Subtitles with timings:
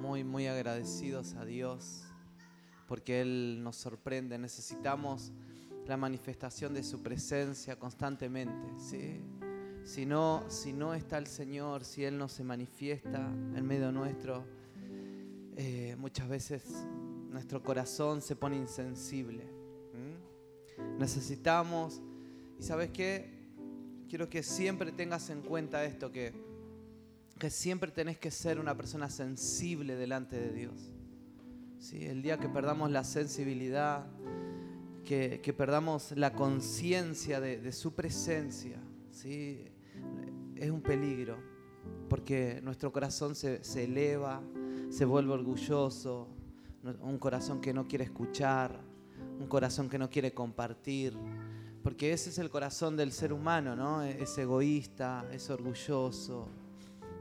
[0.00, 2.04] muy, muy agradecidos a Dios
[2.88, 4.38] porque Él nos sorprende.
[4.38, 5.32] Necesitamos
[5.86, 8.68] la manifestación de su presencia constantemente.
[8.78, 9.20] ¿sí?
[9.84, 14.44] Si, no, si no está el Señor, si Él no se manifiesta en medio nuestro,
[15.56, 16.86] eh, muchas veces
[17.30, 19.58] nuestro corazón se pone insensible.
[20.98, 22.00] Necesitamos,
[22.58, 23.38] y sabes qué,
[24.08, 26.32] quiero que siempre tengas en cuenta esto, que,
[27.38, 30.92] que siempre tenés que ser una persona sensible delante de Dios.
[31.78, 32.04] ¿Sí?
[32.04, 34.06] El día que perdamos la sensibilidad,
[35.04, 38.78] que, perdamos la conciencia de, su presencia,
[39.10, 39.64] ¿sí?
[40.56, 41.38] es un peligro,
[42.08, 44.42] porque nuestro corazón se, se eleva,
[44.90, 46.28] se vuelve orgulloso,
[47.00, 48.80] un corazón que no quiere escuchar,
[49.38, 51.16] un corazón que no quiere compartir,
[51.82, 54.02] porque ese es el corazón del ser humano, ¿no?
[54.02, 56.48] Es egoísta, es orgulloso.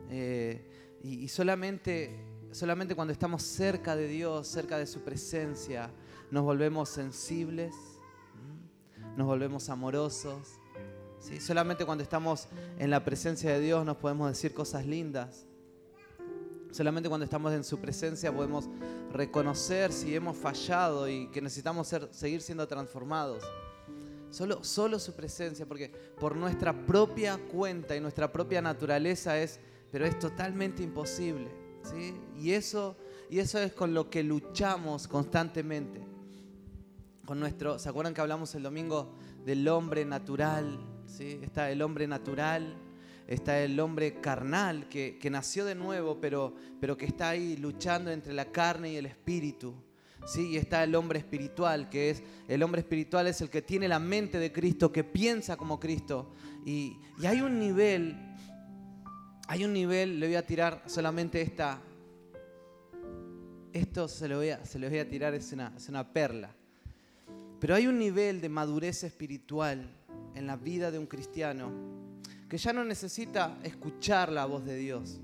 [0.09, 2.11] Eh, y, solamente,
[2.51, 5.91] solamente cuando estamos cerca de Dios, cerca de su presencia,
[6.31, 7.73] nos volvemos sensibles,
[9.15, 10.59] nos volvemos amorosos.
[11.19, 11.39] ¿sí?
[11.39, 12.47] Solamente cuando estamos
[12.77, 15.45] en la presencia de Dios nos podemos decir cosas lindas.
[16.71, 18.69] Solamente cuando estamos en su presencia podemos
[19.11, 23.43] reconocer si hemos fallado y que necesitamos seguir siendo transformados.
[24.29, 29.59] Solo, solo su presencia, porque por nuestra propia cuenta y nuestra propia naturaleza es,
[29.91, 31.49] pero es totalmente imposible.
[31.83, 32.15] ¿sí?
[32.37, 32.97] Y, eso,
[33.29, 36.01] y eso es con lo que luchamos constantemente.
[37.25, 39.13] Con nuestro, ¿Se acuerdan que hablamos el domingo
[39.45, 40.79] del hombre natural?
[41.05, 41.39] ¿sí?
[41.43, 42.77] Está el hombre natural
[43.27, 48.33] está el hombre carnal que, nació de nuevo, pero, pero que está ahí luchando entre
[48.33, 49.75] la carne y el espíritu.
[50.25, 50.51] ¿sí?
[50.51, 53.99] Y está el hombre espiritual, que es el hombre espiritual es el que tiene la
[53.99, 56.31] mente de Cristo, que piensa como Cristo.
[56.65, 58.15] Y, hay un nivel,
[59.47, 61.79] hay un nivel, le voy a tirar solamente esta,
[63.71, 66.53] esto se lo voy a, se lo voy a tirar, es una, es una perla.
[67.59, 69.89] Pero hay un nivel de madurez espiritual
[70.35, 71.71] en la vida de un cristiano
[72.49, 75.19] que ya no necesita escuchar la voz de Dios,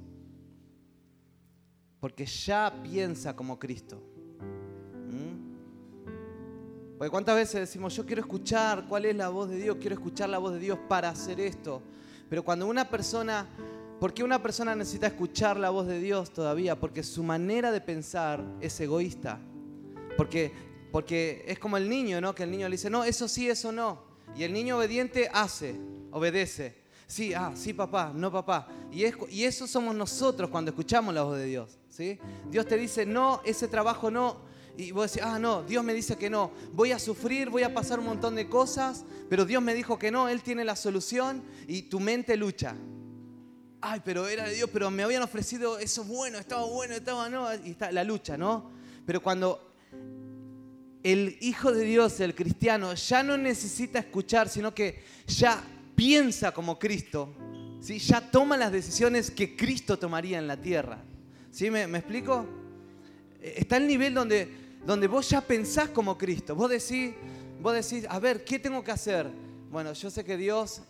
[2.00, 4.02] porque ya piensa como Cristo.
[5.10, 6.98] ¿Mm?
[6.98, 10.30] Porque cuántas veces decimos, yo quiero escuchar cuál es la voz de Dios, quiero escuchar
[10.30, 11.82] la voz de Dios para hacer esto.
[12.30, 13.48] Pero cuando una persona,
[14.04, 16.78] ¿por qué una persona necesita escuchar la voz de Dios todavía?
[16.78, 19.40] Porque su manera de pensar es egoísta.
[20.18, 20.52] Porque,
[20.92, 22.36] porque es como el niño, ¿no?
[22.36, 24.04] Que el niño le dice, no, eso sí, eso no.
[24.36, 25.80] Y el niño obediente hace,
[26.12, 26.76] obedece.
[27.08, 28.68] Sí, ah, sí, papá, no, papá.
[28.92, 31.80] Y, y eso somos nosotros cuando escuchamos la voz de Dios.
[31.88, 32.20] ¿sí?
[32.52, 34.42] Dios te dice, no, ese trabajo no.
[34.76, 36.52] Y vos decís, ah, no, Dios me dice que no.
[36.74, 40.12] Voy a sufrir, voy a pasar un montón de cosas, pero Dios me dijo que
[40.12, 42.76] no, Él tiene la solución y tu mente lucha.
[43.86, 47.54] Ay, pero era de Dios, pero me habían ofrecido eso bueno, estaba bueno, estaba no.
[47.66, 48.72] Y está la lucha, ¿no?
[49.06, 49.74] Pero cuando
[51.04, 55.62] el Hijo de Dios, el cristiano, ya no necesita escuchar, sino que ya
[55.96, 57.36] piensa como Cristo,
[57.82, 58.00] ¿sí?
[58.00, 61.00] ya toma las decisiones que Cristo tomaría en la tierra.
[61.52, 61.70] ¿Sí?
[61.70, 62.46] ¿Me, explico?
[63.42, 64.48] Eh, está el nivel donde,
[64.86, 66.56] donde vos ya pensás como Cristo.
[66.56, 67.14] Vos decís,
[67.62, 69.30] vos decís, a ver, ¿qué tengo que hacer?
[69.70, 70.82] Bueno, yo sé que Dios,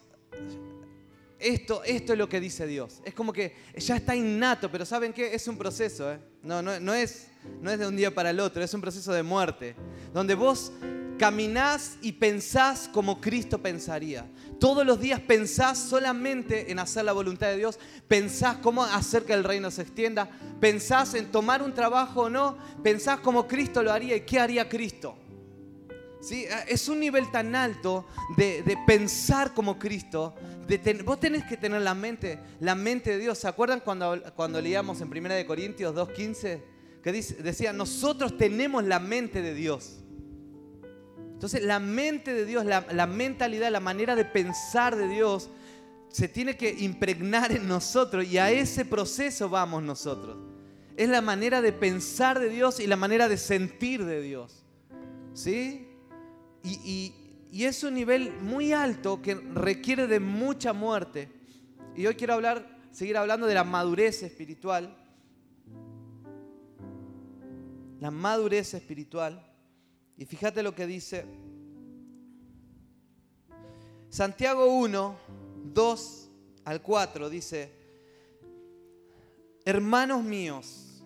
[1.43, 3.01] esto, esto es lo que dice Dios.
[3.03, 5.33] Es como que ya está innato, pero ¿saben qué?
[5.33, 6.11] Es un proceso.
[6.11, 6.19] ¿eh?
[6.41, 7.27] No, no, no, es,
[7.61, 9.75] no es de un día para el otro, es un proceso de muerte.
[10.13, 10.71] Donde vos
[11.17, 14.25] caminás y pensás como Cristo pensaría.
[14.59, 19.33] Todos los días pensás solamente en hacer la voluntad de Dios, pensás cómo hacer que
[19.33, 20.29] el reino se extienda,
[20.59, 24.67] pensás en tomar un trabajo o no, pensás cómo Cristo lo haría y qué haría
[24.69, 25.17] Cristo.
[26.23, 26.45] ¿Sí?
[26.67, 28.07] Es un nivel tan alto
[28.37, 30.33] de, pensar como Cristo.
[31.03, 33.39] vos tenés que tener la mente, la mente de Dios.
[33.39, 36.61] ¿Se acuerdan cuando, cuando leíamos en 1 Corintios 2.15?
[37.03, 40.03] Que decía, nosotros tenemos la mente de Dios.
[41.43, 45.49] Entonces la mente de Dios, la, mentalidad, la manera de pensar de Dios
[46.07, 50.37] se tiene que impregnar en nosotros y a ese proceso vamos nosotros.
[50.95, 54.63] Es la manera de pensar de Dios y la manera de sentir de Dios.
[55.33, 55.82] ¿Sí?
[56.63, 57.13] Y,
[57.51, 61.29] es un nivel muy alto que requiere de mucha muerte.
[61.95, 64.97] Y hoy quiero hablar, seguir hablando de la madurez espiritual.
[67.99, 69.45] La madurez espiritual.
[70.17, 71.25] Y fíjate lo que dice
[74.13, 75.15] Santiago 1,
[75.73, 76.29] 2
[76.65, 77.71] al 4, dice,
[79.65, 81.03] hermanos míos,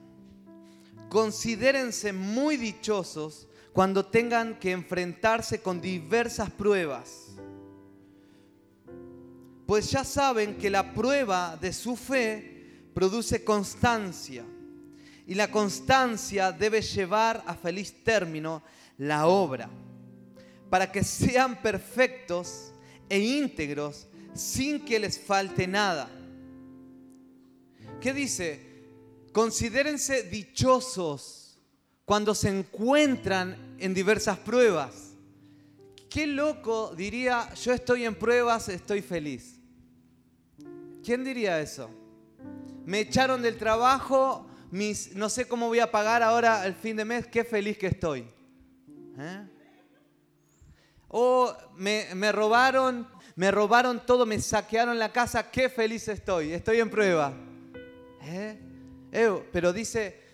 [1.07, 7.27] considérense muy dichosos cuando tengan que enfrentarse con diversas pruebas,
[9.68, 14.44] pues ya saben que la prueba de su fe produce constancia
[15.27, 18.63] y la constancia debe llevar a feliz término
[18.97, 19.69] la obra,
[20.71, 22.74] para que sean perfectos
[23.07, 26.09] e íntegros sin que les falte nada.
[28.01, 28.59] ¿Qué dice?
[29.31, 31.47] Considérense dichosos
[32.07, 35.18] cuando se encuentran en diversas pruebas.
[36.09, 39.59] Qué loco diría, yo estoy en pruebas, estoy feliz.
[41.04, 41.89] ¿Quién diría eso?
[42.86, 47.04] Me echaron del trabajo, mis, no sé cómo voy a pagar ahora el fin de
[47.04, 48.25] mes, qué feliz que estoy.
[49.19, 49.45] ¿Eh?
[51.10, 53.06] O me, me robaron,
[53.36, 57.33] me robaron todo, me saquearon la casa, qué feliz estoy, estoy en prueba.
[58.24, 58.62] ¿Eh?
[59.51, 60.26] pero dice,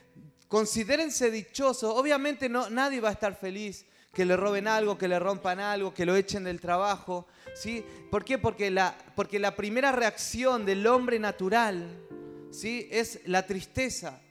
[0.53, 1.91] considérense dichosos.
[1.95, 5.95] Obviamente no, nadie va a estar feliz que le roben algo, que le rompan algo,
[5.95, 7.25] que lo echen del trabajo.
[7.55, 7.83] ¿sí?
[8.11, 8.37] ¿Por qué?
[8.37, 12.05] Porque la, porque la primera reacción del hombre natural
[12.51, 12.87] ¿sí?
[12.91, 14.21] es la tristeza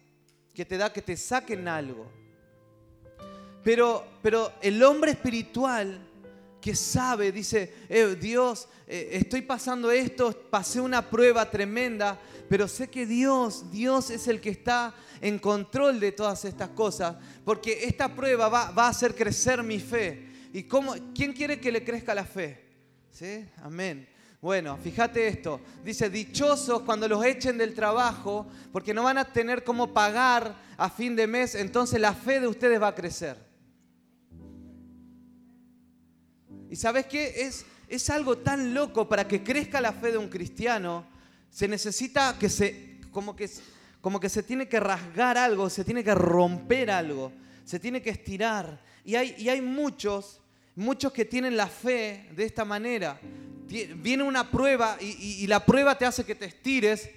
[0.54, 2.08] que te da que te saquen algo.
[3.64, 6.08] Pero, pero el hombre espiritual
[6.62, 12.18] que sabe, dice, eh, Dios, eh, estoy pasando esto, pasé una prueba tremenda,
[12.48, 17.16] pero sé que Dios, Dios es el que está en control de todas estas cosas,
[17.44, 20.28] porque esta prueba va, a hacer crecer mi fe.
[20.52, 22.64] ¿Y cómo, quién quiere que le crezca la fe?
[23.10, 23.44] ¿Sí?
[23.62, 24.08] Amén.
[24.40, 25.60] Bueno, fíjate esto.
[25.84, 30.88] Dice, dichosos cuando los echen del trabajo, porque no van a tener cómo pagar a
[30.88, 33.51] fin de mes, entonces la fe de ustedes va a crecer.
[36.72, 37.34] Y sabes qué?
[37.36, 41.04] Es, es algo tan loco para que crezca la fe de un cristiano.
[41.50, 43.50] Se necesita que se, como que,
[44.00, 47.30] como que se tiene que rasgar algo, se tiene que romper algo,
[47.62, 48.82] se tiene que estirar.
[49.04, 50.40] Y hay, y hay muchos,
[50.74, 53.20] muchos que tienen la fe de esta manera.
[53.68, 57.10] Viene una prueba y, la prueba te hace que te estires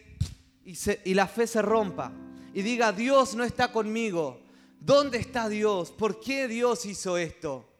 [0.65, 2.11] y, y la fe se rompa.
[2.53, 4.41] Y diga, Dios no está conmigo.
[4.81, 5.91] ¿Dónde está Dios?
[5.91, 7.71] ¿Por qué Dios hizo esto?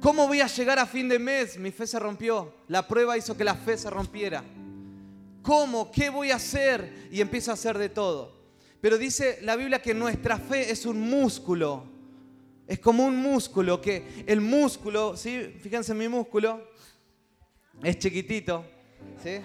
[0.00, 1.58] ¿Cómo voy a llegar a fin de mes?
[1.58, 2.54] Mi fe se rompió.
[2.68, 4.42] La prueba hizo que la fe se rompiera.
[5.42, 5.90] ¿Cómo?
[5.90, 7.08] ¿Qué voy a hacer?
[7.10, 8.40] Y empiezo a hacer de todo.
[8.80, 11.84] Pero dice la Biblia que nuestra fe es un músculo.
[12.66, 15.56] Es como un músculo, que el músculo, ¿sí?
[15.60, 16.70] Fíjense en mi músculo,
[17.82, 18.64] es chiquitito.
[19.22, 19.40] ¿sí?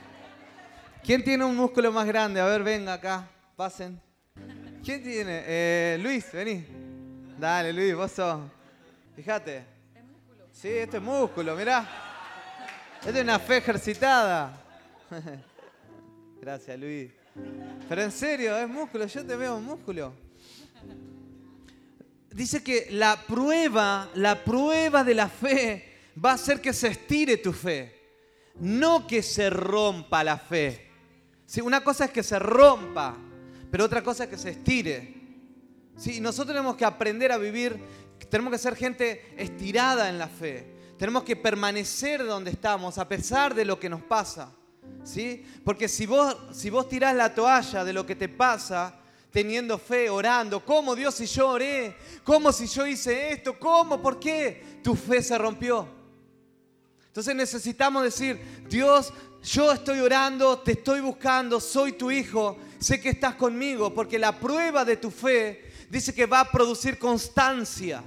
[1.04, 2.40] ¿Quién tiene un músculo más grande?
[2.40, 4.00] A ver, venga acá, pasen.
[4.84, 5.44] ¿Quién tiene?
[5.46, 6.66] Eh, Luis, vení.
[7.40, 8.42] Dale, Luis, vos sos.
[9.16, 9.75] Fíjate,
[10.56, 11.86] Sí, este es músculo, mirá.
[13.06, 14.58] Este es una fe ejercitada.
[16.42, 17.12] Gracias, Luis.
[17.90, 20.14] Pero en serio, es músculo, yo te veo músculo.
[22.32, 27.36] Dice que la prueba, la prueba de la fe va a hacer que se estire
[27.36, 27.94] tu fe,
[28.62, 30.88] no que se rompa la fe.
[31.46, 33.18] Sí, una cosa es que se rompa,
[33.70, 35.16] pero otra cosa es que se estire.
[35.98, 37.78] Sí, nosotros tenemos que aprender a vivir
[38.30, 40.76] tenemos que ser gente estirada en la fe.
[40.98, 44.52] Tenemos que permanecer donde estamos a pesar de lo que nos pasa.
[45.04, 45.46] ¿sí?
[45.64, 49.00] Porque si vos, si vos tirás la toalla de lo que te pasa,
[49.32, 51.96] teniendo fe, orando, ¿cómo Dios si yo oré?
[52.24, 53.60] ¿Cómo si yo hice esto?
[53.60, 54.02] ¿Cómo?
[54.02, 54.80] ¿Por qué?
[54.82, 55.88] Tu fe se rompió.
[57.08, 58.40] Entonces necesitamos decir,
[58.70, 59.14] Dios,
[59.44, 64.38] yo estoy orando, te estoy buscando, soy tu hijo, sé que estás conmigo, porque la
[64.38, 68.04] prueba de tu fe dice que va a producir constancia.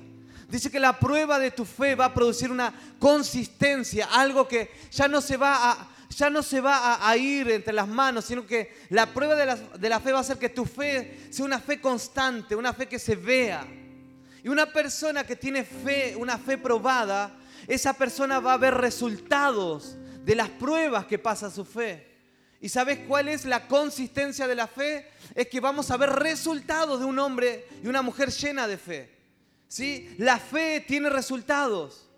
[0.49, 5.07] Dice que la prueba de tu fe va a producir una consistencia, algo que ya
[5.07, 8.75] no se va a, ya no se va a, ir entre las manos, sino que
[8.88, 11.61] la prueba de la, de la fe va a ser que tu fe sea una
[11.61, 13.67] fe constante, una fe que se vea.
[14.43, 17.37] Y una persona que tiene fe, una fe probada,
[17.67, 22.07] esa persona va a ver resultados de las pruebas que pasa su fe.
[22.59, 25.11] ¿Y sabes cuál es la consistencia de la fe?
[25.35, 29.17] Es que vamos a ver resultados de un hombre y una mujer llena de fe.
[29.68, 30.14] ¿Sí?
[30.18, 32.08] La fe tiene resultados.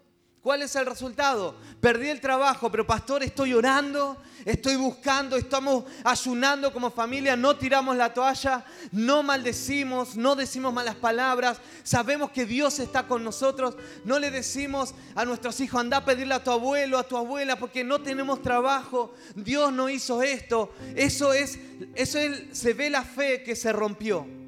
[0.42, 1.54] ¿Cuál es el resultado?
[1.83, 4.16] Perdí el trabajo, pero pastor, estoy orando,
[4.47, 10.95] estoy buscando, estamos ayunando como familia, no tiramos la toalla, no maldecimos, no decimos malas
[10.95, 13.76] palabras, sabemos que Dios está con nosotros,
[14.07, 17.59] no le decimos a nuestros hijos, anda a pedirle a tu abuelo, a tu abuela,
[17.59, 20.73] porque no tenemos trabajo, Dios no hizo esto.
[20.97, 21.59] Eso es,
[21.95, 24.39] eso es, se ve la fe que se rompió.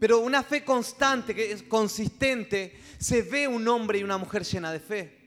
[0.00, 4.72] Pero una fe constante, que es consistente, se ve un hombre y una mujer llena
[4.72, 5.20] de fe.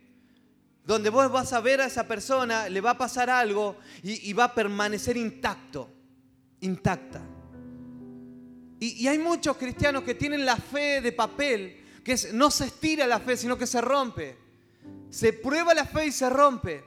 [0.84, 4.46] Donde vos vas a ver a esa persona, le va a pasar algo y, va
[4.46, 5.90] a permanecer intacto,
[6.62, 7.22] intacta.
[8.80, 13.20] Y, hay muchos cristianos que tienen la fe de papel, que no se estira la
[13.20, 14.36] fe, sino que se rompe.
[15.12, 16.84] Se prueba la fe y se rompe.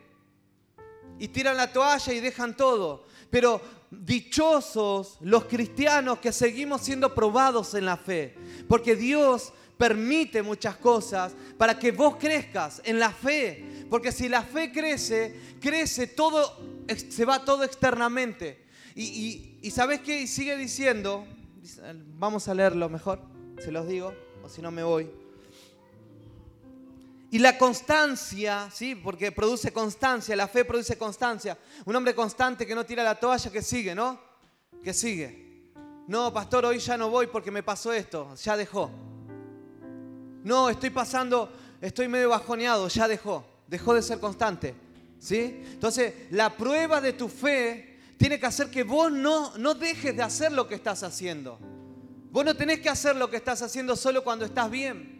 [1.20, 3.06] Y tiran la toalla y dejan todo.
[3.30, 8.34] Pero dichosos los cristianos que seguimos siendo probados en la fe,
[8.68, 14.42] porque Dios permite muchas cosas para que vos crezcas en la fe, porque si la
[14.42, 18.64] fe crece, crece todo, se va todo externamente.
[18.94, 20.26] Y, y, ¿sabes qué?
[20.26, 21.26] Sigue diciendo,
[22.18, 23.20] vamos a leerlo mejor,
[23.62, 25.10] se los digo, o si no me voy.
[27.30, 28.94] Y la constancia, ¿sí?
[28.94, 31.58] Porque produce constancia, la fe produce constancia.
[31.84, 34.18] Un hombre constante que no tira la toalla, que sigue, ¿no?
[34.82, 35.72] Que sigue.
[36.06, 38.90] No, pastor, hoy ya no voy porque me pasó esto, ya dejó.
[40.44, 43.44] No, estoy pasando, estoy medio bajoneado, ya dejó.
[43.66, 44.76] Dejó de ser constante,
[45.18, 45.62] ¿sí?
[45.72, 50.22] Entonces, la prueba de tu fe tiene que hacer que vos no, no dejes de
[50.22, 51.58] hacer lo que estás haciendo.
[52.30, 55.15] Vos no tenés que hacer lo que estás haciendo solo cuando estás bien.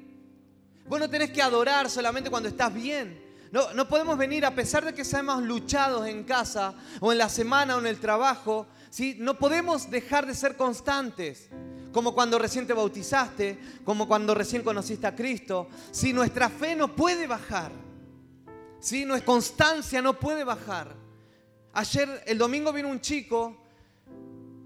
[0.88, 3.20] Vos no tenés que adorar solamente cuando estás bien.
[3.50, 7.28] No, no podemos venir, a pesar de que seamos luchados en casa o en la
[7.28, 9.16] semana o en el trabajo, ¿sí?
[9.18, 11.48] no podemos dejar de ser constantes.
[11.92, 15.68] Como cuando recién te bautizaste, como cuando recién conociste a Cristo.
[15.90, 17.72] Si nuestra fe no puede bajar,
[18.78, 20.94] si nuestra constancia no puede bajar.
[21.72, 23.56] Ayer, el domingo vino un chico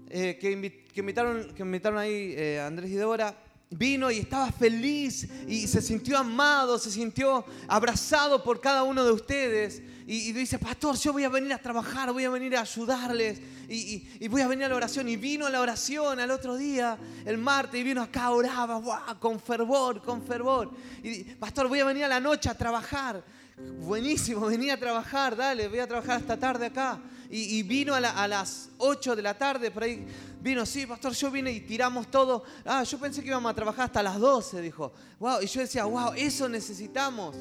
[0.09, 3.35] eh, que, invitaron, que invitaron ahí eh, Andrés y Débora
[3.71, 9.11] vino y estaba feliz y se sintió amado, se sintió abrazado por cada uno de
[9.11, 9.81] ustedes.
[10.05, 14.27] Y, dice, pastor, yo voy a venir a trabajar, voy a venir a ayudarles y,
[14.27, 15.07] voy a venir a la oración.
[15.07, 18.81] Y vino a la oración al otro día, el martes, y vino acá, oraba,
[19.19, 20.71] con fervor, con fervor.
[21.01, 23.23] Y, pastor, voy a venir a la noche a trabajar.
[23.79, 26.99] Buenísimo, venía a trabajar, dale, voy a trabajar esta tarde acá.
[27.29, 30.05] Y, vino a, las 8 de la tarde, por ahí
[30.41, 32.43] vino, sí, pastor, yo vine y tiramos todo.
[32.65, 34.91] Ah, yo pensé que íbamos a trabajar hasta las 12, dijo.
[35.19, 37.35] Wow, y yo decía, wow, eso necesitamos.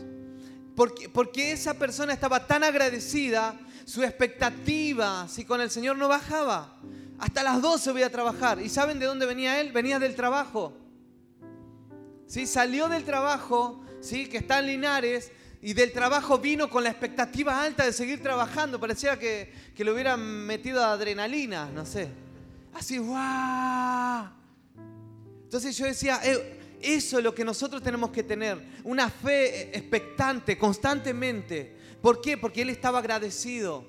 [0.76, 6.78] Porque, porque esa persona estaba tan agradecida, su expectativa, si con el Señor no bajaba.
[7.19, 8.61] Hasta las 12 voy a trabajar.
[8.61, 9.73] ¿Y saben de dónde venía él?
[9.73, 10.73] Venía del trabajo.
[12.26, 12.47] ¿Sí?
[12.47, 14.26] Salió del trabajo, ¿sí?
[14.26, 18.80] que está en Linares, y del trabajo vino con la expectativa alta de seguir trabajando.
[18.80, 22.29] Parecía que, que le hubieran metido adrenalina, no sé.
[22.73, 24.29] Así, ¡guau!
[25.45, 28.59] Entonces yo decía, eh, eso es lo que nosotros tenemos que tener.
[28.85, 31.77] Una fe expectante constantemente.
[32.00, 32.39] ¿Por qué?
[32.39, 33.85] Porque Él estaba agradecido.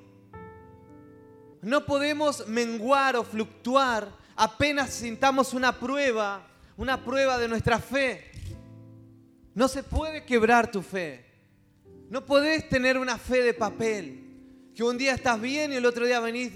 [1.61, 6.47] No podemos menguar o fluctuar apenas sintamos una prueba,
[6.77, 8.31] una prueba de nuestra fe.
[9.53, 11.25] No se puede quebrar tu fe.
[12.09, 16.05] No podés tener una fe de papel, que un día estás bien y el otro
[16.05, 16.53] día venís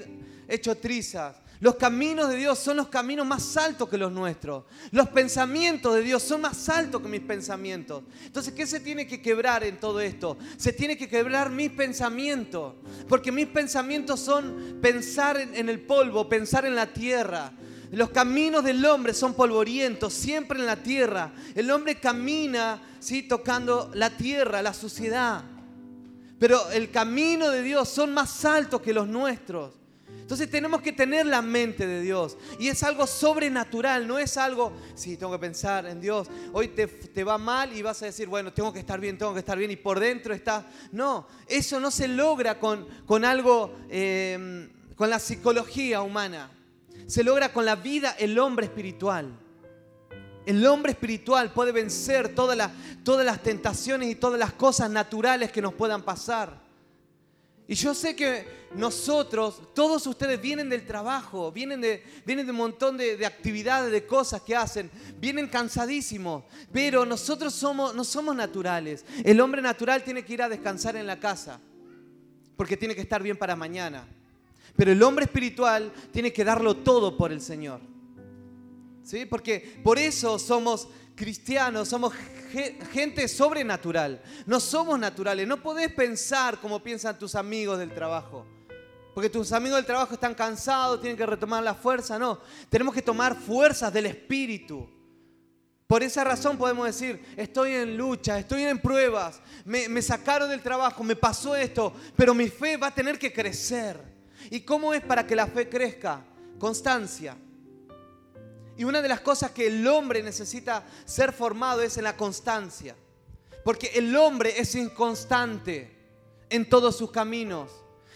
[0.47, 1.37] hecho trizas.
[1.65, 4.65] Los caminos de Dios son los caminos más altos que los nuestros.
[4.91, 8.03] Los pensamientos de Dios son más altos que mis pensamientos.
[8.23, 10.37] Entonces, ¿qué se tiene que quebrar en todo esto?
[10.57, 12.75] Se tiene que quebrar mis pensamientos.
[13.09, 17.51] Porque mis pensamientos son pensar en el polvo, pensar en la tierra.
[17.89, 21.33] Los caminos del hombre son polvorientos, siempre en la tierra.
[21.55, 23.23] El hombre camina, ¿sí?
[23.23, 25.43] tocando la tierra, la suciedad.
[26.37, 29.84] Pero el camino de Dios son más altos que los nuestros.
[30.07, 32.37] Entonces tenemos que tener la mente de Dios.
[32.59, 36.27] Y es algo sobrenatural, no es algo, sí, tengo que pensar en Dios.
[36.51, 39.39] Hoy te, va mal y vas a decir, bueno, tengo que estar bien, tengo que
[39.39, 39.71] estar bien.
[39.71, 40.65] Y por dentro está...
[40.91, 46.51] No, eso no se logra con, con algo, eh, con la psicología humana
[47.07, 49.39] se logra con la vida el hombre espiritual.
[50.45, 52.71] El hombre espiritual puede vencer todas las,
[53.03, 56.64] todas las tentaciones y todas las cosas naturales que nos puedan pasar.
[57.67, 58.45] Y yo sé que
[58.75, 63.91] nosotros, todos ustedes vienen del trabajo, vienen de, vienen de un montón de, de, actividades,
[63.91, 69.03] de cosas que hacen, vienen cansadísimos, pero nosotros somos, no somos naturales.
[69.23, 71.59] El hombre natural tiene que ir a descansar en la casa,
[72.55, 74.07] porque tiene que estar bien para mañana.
[74.75, 77.79] Pero el hombre espiritual tiene que darlo todo por el Señor.
[79.03, 79.25] ¿Sí?
[79.25, 82.13] Porque por eso somos cristianos, somos
[82.91, 84.21] gente sobrenatural.
[84.45, 85.47] No somos naturales.
[85.47, 88.45] No podés pensar como piensan tus amigos del trabajo.
[89.13, 92.19] Porque tus amigos del trabajo están cansados, tienen que retomar la fuerza.
[92.19, 94.89] No, tenemos que tomar fuerzas del Espíritu.
[95.87, 100.61] Por esa razón podemos decir, estoy en lucha, estoy en pruebas, me, me sacaron del
[100.61, 104.01] trabajo, me pasó esto, pero mi fe va a tener que crecer.
[104.49, 106.25] ¿Y cómo es para que la fe crezca?
[106.57, 107.37] Constancia.
[108.77, 112.95] Y una de las cosas que el hombre necesita ser formado es en la constancia.
[113.63, 115.95] Porque el hombre es inconstante
[116.49, 117.71] en todos sus caminos.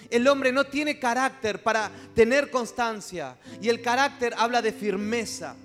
[0.10, 3.38] El hombre no tiene carácter para tener constancia.
[3.62, 5.56] Y el carácter habla de firmeza.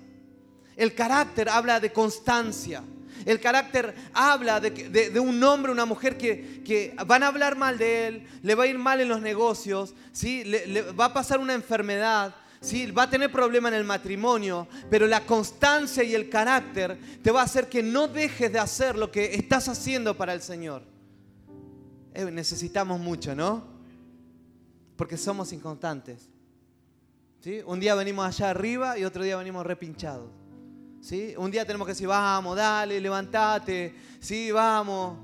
[0.75, 2.83] El carácter habla de constancia.
[3.25, 8.07] El carácter habla de, un hombre, una mujer que, que, van a hablar mal de
[8.07, 10.43] él, le va a ir mal en los negocios, ¿sí?
[10.43, 12.89] le, va a pasar una enfermedad, ¿sí?
[12.91, 17.41] va a tener problema en el matrimonio, pero la constancia y el carácter te va
[17.41, 20.81] a hacer que no dejes de hacer lo que estás haciendo para el Señor.
[22.13, 23.63] Eh, necesitamos mucho, ¿no?
[24.95, 26.29] Porque somos inconstantes.
[27.41, 27.61] ¿sí?
[27.65, 30.31] Un día venimos allá arriba y otro día venimos repinchados.
[31.37, 35.19] Un día tenemos que decir, vamos, dale, levantate, sí, vamos.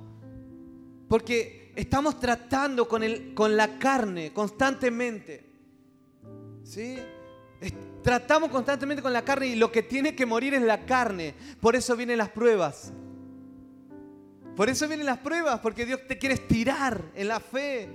[1.07, 5.43] Porque estamos tratando con, el, con la carne constantemente.
[6.63, 6.97] ¿Sí?
[8.03, 11.35] Tratamos constantemente con la carne y lo que tiene que morir es la carne.
[11.59, 12.91] Por eso vienen las pruebas.
[14.55, 17.89] Por eso vienen las pruebas, porque Dios te quiere estirar en la fe.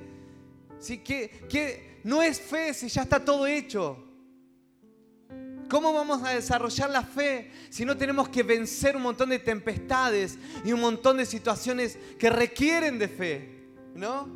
[0.78, 0.98] ¿Sí?
[0.98, 4.02] Que, que no es fe si ya está todo hecho.
[5.68, 10.38] ¿Cómo vamos a desarrollar la fe si no tenemos que vencer un montón de tempestades
[10.64, 13.68] y un montón de situaciones que requieren de fe?
[13.94, 14.28] ¿No?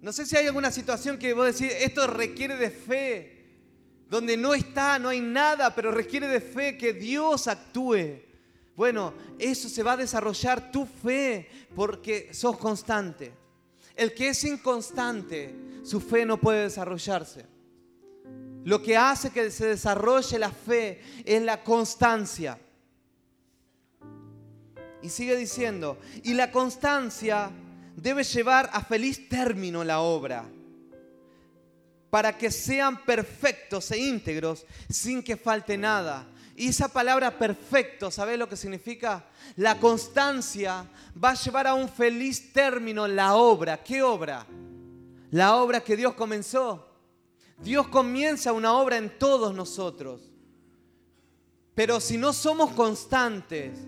[0.00, 3.41] No sé si hay alguna situación que vos decís, esto requiere de fe,
[4.12, 8.20] donde no está, no hay nada, pero requiere de fe que Dios actúe.
[8.76, 13.32] Bueno, eso se va a desarrollar tu fe porque sos constante.
[13.96, 17.46] El que es inconstante, su fe no puede desarrollarse.
[18.64, 22.58] Lo que hace que se desarrolle la fe es la constancia.
[25.00, 27.50] Y sigue diciendo, y la constancia
[27.96, 30.44] debe llevar a feliz término la obra,
[32.12, 36.26] para que sean perfectos e íntegros sin que falte nada.
[36.54, 39.24] Y esa palabra perfecto, ¿sabes lo que significa?
[39.56, 40.84] La constancia
[41.16, 43.82] va a llevar a un feliz término la obra.
[43.82, 44.46] ¿Qué obra?
[45.30, 46.86] La obra que Dios comenzó.
[47.56, 50.20] Dios comienza una obra en todos nosotros.
[51.74, 53.78] Pero si no somos constantes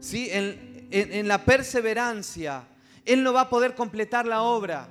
[0.00, 0.28] ¿sí?
[0.32, 2.66] en, la perseverancia,
[3.04, 4.88] Él no va a poder completar la obra.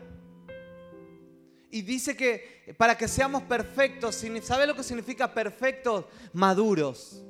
[1.69, 6.05] Y dice que para que seamos perfectos, ¿sabe lo que significa perfectos?
[6.33, 7.24] Maduros.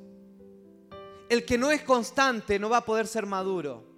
[1.28, 3.88] El que no es constante no va a poder ser maduro.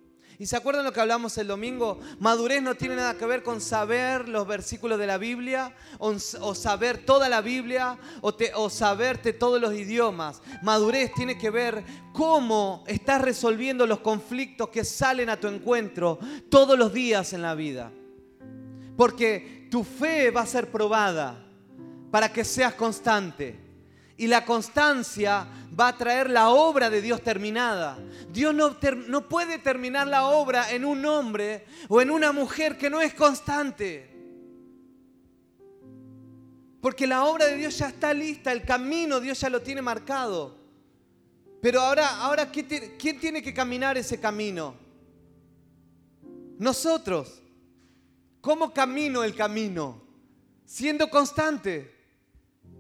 [0.41, 2.01] ¿Y se acuerdan lo que hablamos el domingo?
[2.19, 6.19] Madurez no tiene nada que ver con saber los versículos de la Biblia o,
[6.55, 10.41] saber toda la Biblia o, o saberte todos los idiomas.
[10.63, 11.85] Madurez tiene que ver
[12.15, 17.55] cómo estás resolviendo los conflictos que salen a tu encuentro todos los días en la
[17.55, 17.93] vida.
[18.97, 21.47] Porque tu fe va a ser probada
[22.11, 23.59] para que seas constante.
[24.17, 25.47] Y la constancia
[25.79, 27.99] va a traer la obra de Dios terminada.
[28.31, 28.77] Dios no,
[29.09, 33.15] no, puede terminar la obra en un hombre o en una mujer que no es
[33.15, 34.11] constante.
[36.83, 40.59] Porque la obra de Dios ya está lista, el camino Dios ya lo tiene marcado.
[41.63, 44.75] Pero ahora, ahora ¿quién tiene que caminar ese camino?
[46.59, 47.41] Nosotros.
[48.41, 50.03] ¿Cómo camino el camino?
[50.65, 51.95] Siendo constante.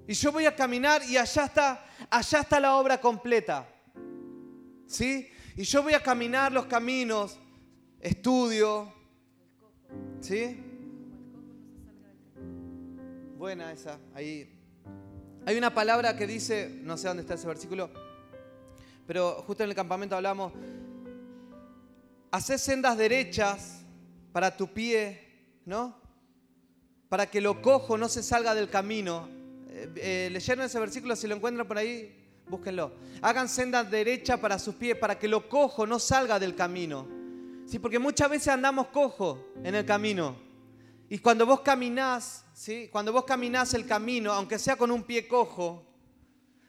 [0.06, 3.68] Y yo voy a caminar y allá está, allá está la obra completa.
[4.86, 5.28] ¿Sí?
[5.56, 7.38] Y yo voy a caminar los caminos,
[8.00, 8.92] estudio.
[10.20, 10.58] ¿Sí?
[13.36, 14.56] Buena esa, ahí.
[15.46, 17.90] Hay una palabra que dice, no sé dónde está ese versículo,
[19.06, 20.52] pero justo en el campamento hablamos,
[22.30, 23.80] hacer sendas derechas
[24.32, 25.29] para tu pie,
[25.64, 25.98] ¿no?
[27.08, 29.40] Para que lo cojo no se salga del camino
[29.72, 32.12] eh, leyeron ese versículo, si lo encuentran por ahí,
[32.48, 32.92] búsquenlo.
[33.22, 37.06] Hagan senda derecha para sus pies, para que lo cojo no salga del camino.
[37.66, 40.36] Sí, porque muchas veces andamos cojo en el camino.
[41.08, 42.88] Y cuando vos caminás, ¿sí?
[42.90, 45.84] cuando vos caminás el camino, aunque sea con un pie cojo,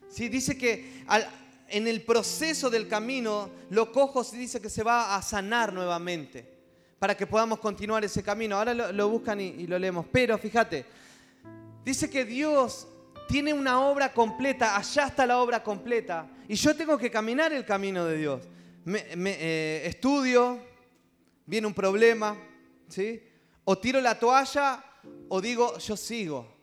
[0.08, 0.30] ¿sí?
[0.30, 1.04] dice que
[1.68, 6.61] en el proceso del camino, lo cojo dice que se va a sanar nuevamente
[7.02, 8.58] para que podamos continuar ese camino.
[8.58, 10.06] Ahora lo, buscan y lo leemos.
[10.12, 10.86] Pero fíjate,
[11.84, 12.88] dice que Dios
[13.28, 16.30] tiene una obra completa, allá está la obra completa.
[16.48, 18.44] Y yo tengo que caminar el camino de Dios.
[18.86, 20.60] Eh, estudio,
[21.48, 22.38] viene un problema,
[22.88, 23.24] ¿sí?
[23.64, 24.86] O tiro la toalla
[25.28, 26.56] o digo, yo sigo.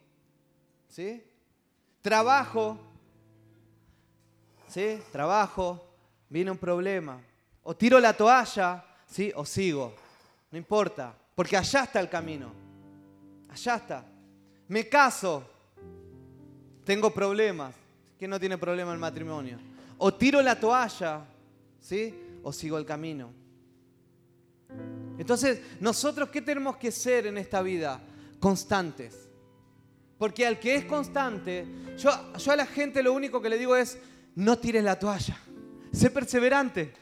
[0.88, 1.20] ¿Sí?
[2.00, 2.78] Trabajo,
[4.68, 5.00] ¿sí?
[5.10, 5.84] Trabajo,
[6.28, 7.20] viene un problema.
[7.64, 9.32] O tiro la toalla, ¿sí?
[9.34, 10.06] O sigo.
[10.50, 12.52] No importa, porque allá está el camino.
[13.48, 14.04] Allá está.
[14.68, 15.44] Me caso,
[16.84, 17.74] tengo problemas.
[18.18, 19.58] ¿Quién no tiene problema el matrimonio?
[19.98, 21.24] O tiro la toalla,
[21.78, 22.14] ¿sí?
[22.42, 23.30] O sigo el camino.
[25.18, 28.00] Entonces, nosotros, ¿qué tenemos que ser en esta vida?
[28.40, 29.28] Constantes.
[30.18, 33.76] Porque al que es constante, yo, yo a la gente lo único que le digo
[33.76, 33.98] es,
[34.34, 35.36] no tires la toalla.
[35.92, 36.92] Sé perseverante.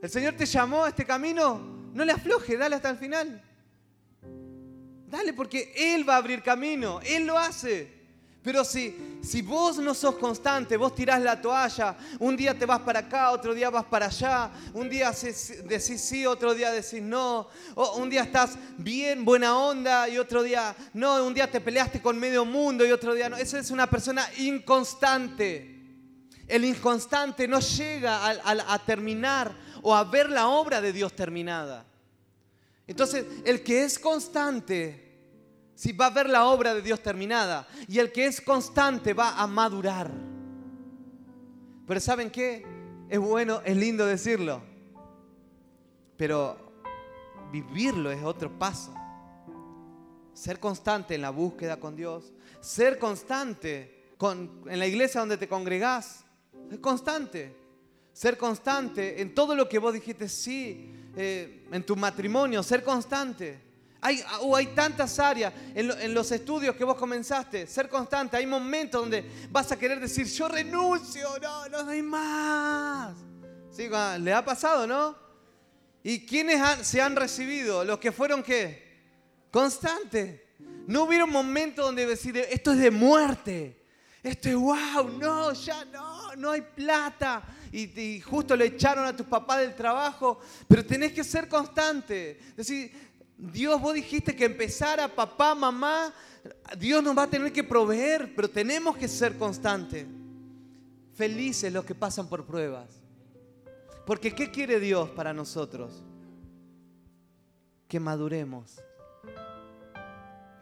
[0.00, 3.42] El Señor te llamó a este camino, no le afloje, dale hasta el final.
[5.08, 7.92] Dale porque Él va a abrir camino, Él lo hace.
[8.40, 12.78] Pero si, si vos no sos constante, vos tirás la toalla, un día te vas
[12.82, 17.48] para acá, otro día vas para allá, un día decís sí, otro día decís no,
[17.74, 22.00] o un día estás bien, buena onda, y otro día no, un día te peleaste
[22.00, 23.36] con medio mundo y otro día no.
[23.36, 25.74] Eso es una persona inconstante.
[26.46, 31.87] El inconstante no llega a terminar o a ver la obra de Dios terminada.
[32.88, 35.08] Entonces, el que es constante
[35.78, 37.68] si va a ver la obra de Dios terminada.
[37.86, 40.10] Y el que es constante va a madurar.
[41.86, 42.66] Pero ¿saben qué?
[43.08, 44.60] Es bueno, es lindo decirlo.
[46.16, 46.72] Pero
[47.52, 48.92] vivirlo es otro paso.
[50.32, 52.32] Ser constante en la búsqueda con Dios.
[52.60, 56.24] Ser constante con, en la iglesia donde te congregás.
[56.72, 57.54] Es constante.
[58.12, 60.92] Ser constante en todo lo que vos dijiste sí.
[61.20, 62.62] Eh, en tu matrimonio.
[62.62, 63.68] Ser constante
[64.00, 68.36] hay, uh, hay tantas áreas en, los estudios que vos comenzaste, ser constante.
[68.36, 73.16] Hay momentos donde vas a querer decir, yo renuncio, no, no hay más.
[73.70, 73.88] ¿Sí?
[74.20, 75.16] Le ha pasado, ¿no?
[76.02, 77.84] ¿Y quiénes se han recibido?
[77.84, 78.98] Los que fueron qué?
[79.50, 80.46] Constante.
[80.86, 83.77] No hubiera un momento donde decir, esto es de muerte.
[84.22, 87.42] Esto es wow, no, ya no, no hay plata.
[87.70, 92.38] Y, justo le echaron a tus papás del trabajo, pero tenés que ser constante.
[92.56, 92.92] Decir,
[93.36, 96.12] Dios, vos dijiste que empezara papá, mamá,
[96.78, 100.06] Dios nos va a tener que proveer, pero tenemos que ser constantes.
[101.14, 102.88] Felices los que pasan por pruebas.
[104.06, 106.02] Porque ¿qué quiere Dios para nosotros?
[107.86, 108.80] Que maduremos.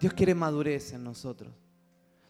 [0.00, 1.52] Dios quiere madurez en nosotros.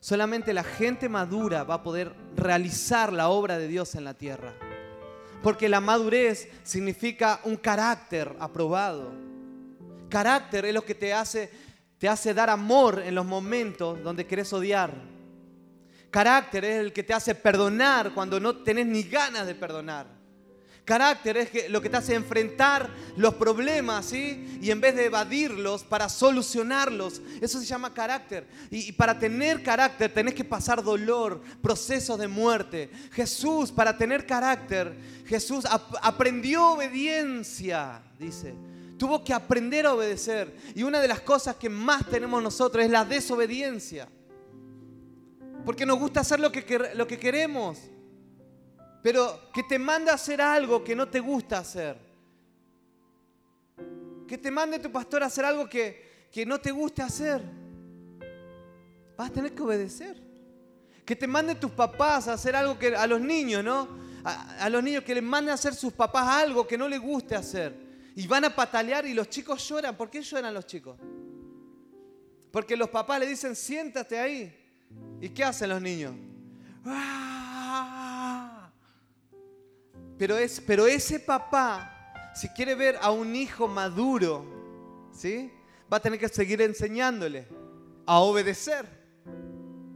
[0.06, 4.54] Solamente la gente madura va a poder realizar la obra de Dios en la tierra.
[5.42, 9.26] Porque la madurez significa un carácter aprobado
[10.08, 11.50] Carácter es lo que te hace,
[11.98, 14.92] te hace dar amor en los momentos donde querés odiar.
[16.10, 20.06] Carácter es el que te hace perdonar cuando no tenés ni ganas de perdonar.
[20.86, 24.60] Carácter es lo que te hace enfrentar los problemas, ¿sí?
[24.62, 27.20] Y en vez de evadirlos, para solucionarlos.
[27.40, 28.46] Eso se llama carácter.
[28.70, 32.88] Y, para tener carácter tenés que pasar dolor, procesos de muerte.
[33.10, 34.96] Jesús, para tener carácter,
[35.26, 35.64] Jesús
[36.00, 38.54] aprendió obediencia, dice.
[38.96, 40.56] Tuvo que aprender a obedecer.
[40.76, 44.08] Y una de las cosas que más tenemos nosotros es la desobediencia.
[45.64, 47.76] Porque nos gusta hacer lo que, lo que queremos.
[49.06, 51.96] Pero que te manda a hacer algo que no te gusta hacer.
[54.26, 57.40] Que te mande tu pastor a hacer algo que, que no te guste hacer.
[59.16, 60.20] Vas a tener que obedecer.
[61.04, 63.86] Que te mande tus papás a hacer algo que a los niños, ¿no?
[64.24, 67.00] A, a los niños que les manden a hacer sus papás algo que no les
[67.00, 67.76] guste hacer.
[68.16, 69.96] Y van a patalear y los chicos lloran.
[69.96, 70.98] ¿Por qué lloran los chicos?
[72.50, 74.52] Porque los papás le dicen, siéntate ahí.
[75.20, 76.12] ¿Y qué hacen los niños?
[76.84, 77.45] ¡Ah!
[80.18, 84.44] Pero, es, pero ese papá, si quiere ver a un hijo maduro,
[85.12, 85.50] ¿sí?
[85.92, 87.46] va a tener que seguir enseñándole
[88.06, 88.86] a obedecer.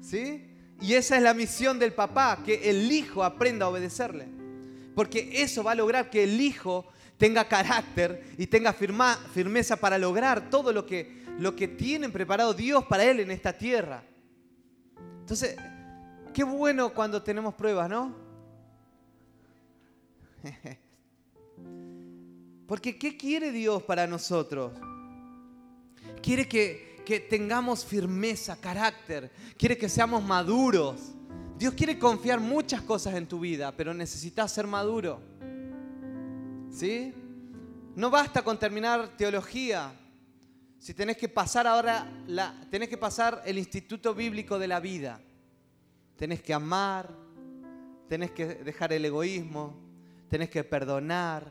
[0.00, 0.46] ¿sí?
[0.80, 4.26] Y esa es la misión del papá, que el hijo aprenda a obedecerle.
[4.94, 9.98] Porque eso va a lograr que el hijo tenga carácter y tenga firma, firmeza para
[9.98, 14.02] lograr todo lo que, lo que tienen preparado Dios para él en esta tierra.
[15.20, 15.56] Entonces,
[16.33, 18.29] qué bueno cuando tenemos pruebas, ¿no?
[22.66, 24.72] Porque ¿qué quiere Dios para nosotros?
[26.22, 31.00] Quiere que, tengamos firmeza, carácter, quiere que seamos maduros.
[31.59, 35.20] Dios quiere confiar muchas cosas en tu vida, pero necesitas ser maduro.
[36.70, 37.12] ¿Sí?
[37.96, 39.92] No basta con terminar teología.
[40.79, 42.07] Si tenés que pasar ahora,
[42.70, 45.20] tenés que pasar el instituto bíblico de la vida.
[46.16, 47.11] Tenés que amar,
[48.09, 49.89] tenés que dejar el egoísmo,
[50.30, 51.50] tenés que perdonar,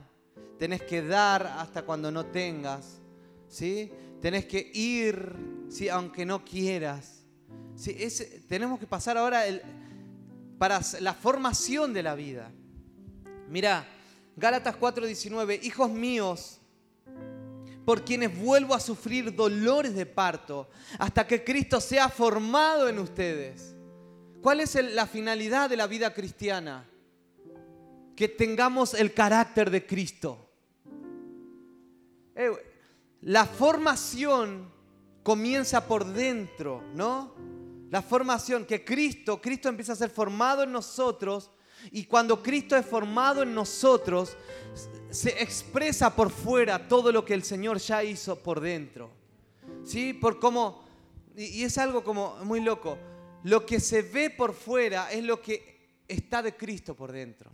[0.57, 2.99] tenés que dar hasta cuando no tengas,
[3.47, 3.91] ¿sí?
[4.21, 5.35] Tenés que ir,
[5.69, 5.89] ¿sí?
[5.89, 7.25] aunque no quieras.
[7.75, 7.95] ¿sí?
[8.47, 9.43] tenemos que pasar ahora
[10.57, 12.51] para la formación de la vida.
[13.49, 13.85] Mira,
[14.35, 16.59] Gálatas 4:19, hijos míos,
[17.85, 23.75] por quienes vuelvo a sufrir dolores de parto hasta que Cristo sea formado en ustedes.
[24.41, 26.88] ¿Cuál es la finalidad de la vida cristiana?
[28.19, 30.51] Que tengamos el carácter de Cristo.
[32.35, 32.51] Eh,
[33.21, 34.69] la formación
[35.23, 37.33] comienza por dentro, ¿no?
[37.89, 41.49] La formación, que Cristo, Cristo empieza a ser formado en nosotros
[41.93, 44.35] y cuando Cristo es formado en nosotros,
[45.09, 49.11] se expresa por fuera todo lo que el Señor ya hizo por dentro.
[49.85, 50.13] ¿Sí?
[50.13, 50.83] Por cómo,
[51.37, 52.97] y es algo como muy loco,
[53.43, 57.49] lo que se ve por fuera es lo que está de Cristo por dentro.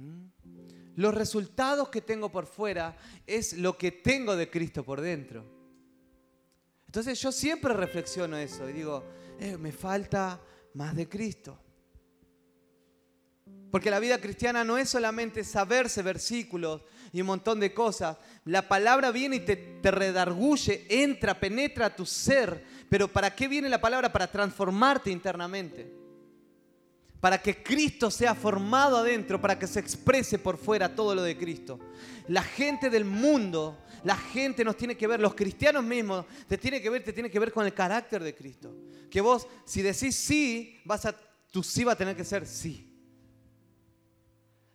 [0.95, 5.43] Los resultados que tengo por fuera es lo que tengo de Cristo por dentro.
[6.87, 9.03] Entonces yo siempre reflexiono eso y digo,
[9.39, 10.39] eh, me falta
[10.73, 11.59] más de Cristo.
[13.69, 16.81] Porque la vida cristiana no es solamente saberse versículos
[17.11, 18.17] y un montón de cosas.
[18.45, 22.63] La palabra viene y te, te redarguye, entra, penetra tu ser.
[22.89, 24.13] Pero ¿para qué viene la palabra?
[24.13, 26.04] Para transformarte internamente.
[27.25, 31.35] Para que Cristo sea formado adentro, para que se exprese por fuera todo lo de
[31.35, 31.79] Cristo.
[32.27, 36.79] La gente del mundo, la gente nos tiene que ver, los cristianos mismos, te tiene
[36.79, 38.75] que ver, te tiene que ver con el carácter de Cristo.
[39.09, 41.15] Que vos, si decís sí, vas a,
[41.49, 42.93] tu sí va a tener que ser sí.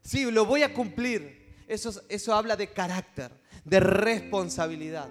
[0.02, 1.54] Sí, lo voy a cumplir.
[1.68, 3.30] Eso, eso habla de carácter,
[3.64, 5.08] de responsabilidad.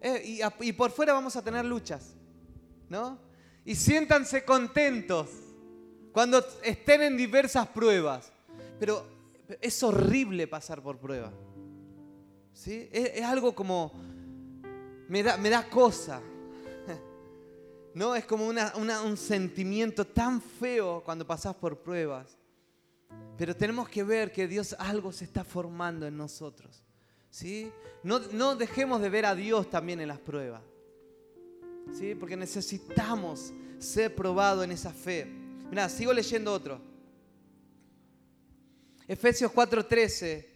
[0.00, 2.14] Eh, y, y, por fuera vamos a tener luchas,
[2.88, 3.18] ¿no?
[3.64, 5.28] Y siéntanse contentos
[6.12, 8.30] cuando estén en diversas pruebas.
[8.78, 9.06] Pero
[9.60, 11.32] es horrible pasar por prueba.
[12.52, 12.88] ¿Sí?
[12.92, 13.92] Es, algo como,
[15.08, 16.20] me da, me da cosa.
[17.94, 18.14] ¿No?
[18.14, 22.36] Es como un sentimiento tan feo cuando pasas por pruebas.
[23.36, 26.82] Pero tenemos que ver que Dios algo se está formando en nosotros.
[27.30, 27.70] ¿sí?
[28.02, 30.62] No, no dejemos de ver a Dios también en las pruebas.
[31.98, 32.14] ¿sí?
[32.14, 35.41] Porque necesitamos ser probados en esa fe.
[35.72, 36.78] Mira, sigo leyendo otro.
[39.08, 40.46] Efesios 4:13.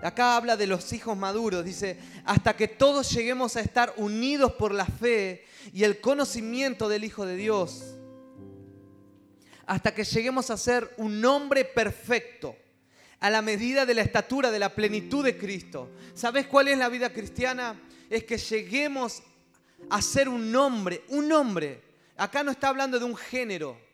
[0.00, 1.64] Acá habla de los hijos maduros.
[1.64, 7.02] Dice, hasta que todos lleguemos a estar unidos por la fe y el conocimiento del
[7.02, 7.96] Hijo de Dios
[9.66, 12.54] hasta que lleguemos a ser un hombre perfecto,
[13.18, 15.90] a la medida de la estatura, de la plenitud de Cristo.
[16.14, 17.80] ¿Sabes cuál es la vida cristiana?
[18.08, 19.24] Es que lleguemos
[19.88, 21.82] a ser un hombre, un hombre.
[22.16, 23.89] Acá no está hablando de un género,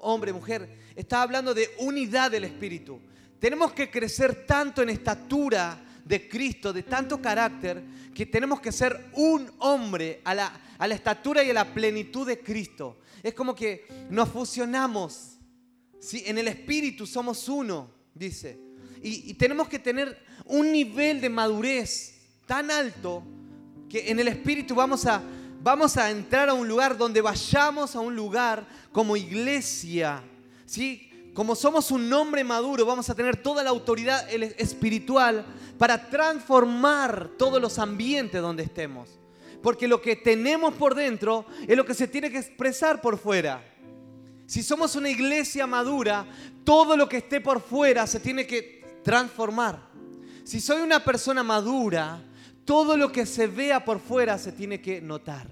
[0.00, 3.00] hombre, mujer, está hablando de unidad del Espíritu.
[3.38, 7.82] Tenemos que crecer tanto en estatura de Cristo, de tanto carácter,
[8.14, 10.60] que tenemos que ser un hombre a la,
[10.90, 12.98] estatura y a la plenitud de Cristo.
[13.22, 15.38] Es como que nos fusionamos.
[16.00, 16.22] ¿sí?
[16.26, 18.58] En el espíritu somos uno, dice.
[19.02, 23.22] Y, tenemos que tener un nivel de madurez tan alto
[23.88, 25.22] que en el espíritu vamos a,
[25.62, 30.22] vamos a entrar a un lugar donde vayamos a un lugar como iglesia.
[30.66, 31.10] ¿sí?
[31.34, 35.44] Como somos un hombre maduro, vamos a tener toda la autoridad espiritual
[35.78, 39.08] para transformar todos los ambientes donde estemos.
[39.62, 43.62] Porque lo que tenemos por dentro es lo que se tiene que expresar por fuera.
[44.46, 46.26] Si somos una iglesia madura,
[46.64, 49.90] todo lo que esté por fuera se tiene que transformar.
[50.44, 52.20] Si soy una persona madura,
[52.64, 55.46] todo lo que se vea por fuera se tiene que notar.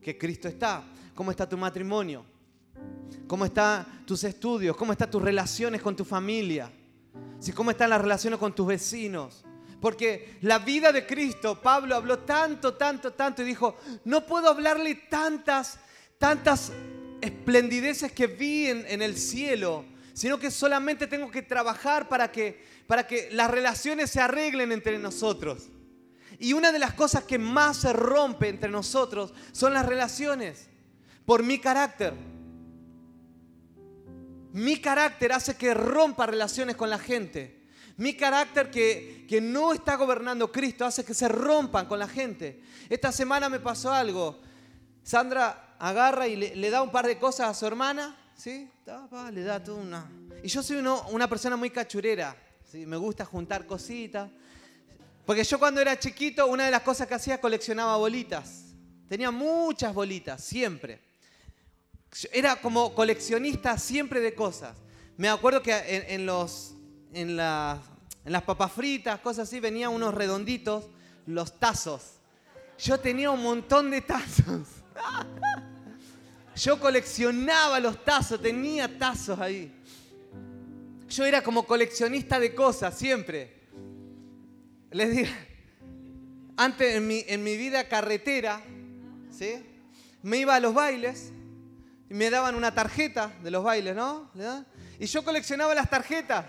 [0.00, 0.84] Que Cristo está.
[1.14, 2.24] ¿Cómo está tu matrimonio?
[3.26, 4.76] ¿Cómo están tus estudios?
[4.76, 6.70] ¿Cómo están tus relaciones con tu familia?
[7.54, 9.44] ¿Cómo están las relaciones con tus vecinos?
[9.80, 14.94] Porque la vida de Cristo, Pablo habló tanto, tanto, tanto y dijo, no puedo hablarle
[14.94, 15.78] tantas,
[16.18, 16.72] tantas
[17.20, 19.84] esplendideces que vi en, el cielo,
[20.14, 24.98] sino que solamente tengo que trabajar para que, para que las relaciones se arreglen entre
[24.98, 25.68] nosotros.
[26.38, 30.68] Y una de las cosas que más se rompe entre nosotros son las relaciones,
[31.24, 32.14] por mi carácter.
[34.52, 37.66] Mi carácter hace que rompa relaciones con la gente.
[37.96, 42.62] Mi carácter que, que no está gobernando Cristo hace que se rompan con la gente.
[42.88, 44.40] Esta semana me pasó algo.
[45.02, 48.70] Sandra agarra y le, da un par de cosas a su hermana, ¿sí?
[49.32, 50.10] le da toda una...
[50.42, 52.86] Y yo soy una persona muy cachurera, ¿sí?
[52.86, 54.30] Me gusta juntar cositas.
[55.28, 58.74] Porque yo cuando era chiquito, una de las cosas que hacía coleccionaba bolitas.
[59.10, 61.02] Tenía muchas bolitas, siempre.
[62.32, 64.74] Era como coleccionista siempre de cosas.
[65.18, 66.72] Me acuerdo que en los
[67.12, 70.86] en, las papas fritas, cosas así, venían unos redonditos,
[71.26, 72.04] los tazos.
[72.78, 74.66] Yo tenía un montón de tazos.
[76.56, 79.78] Yo coleccionaba los tazos, tenía tazos ahí.
[81.06, 83.57] Yo era como coleccionista de cosas, siempre.
[84.90, 85.30] Les digo,
[86.56, 88.60] antes en mi, en mi vida carretera,
[89.30, 89.54] ¿sí?
[90.22, 91.32] me iba a los bailes
[92.10, 94.30] y me daban una tarjeta de los bailes, ¿no?
[94.98, 96.46] Y yo coleccionaba las tarjetas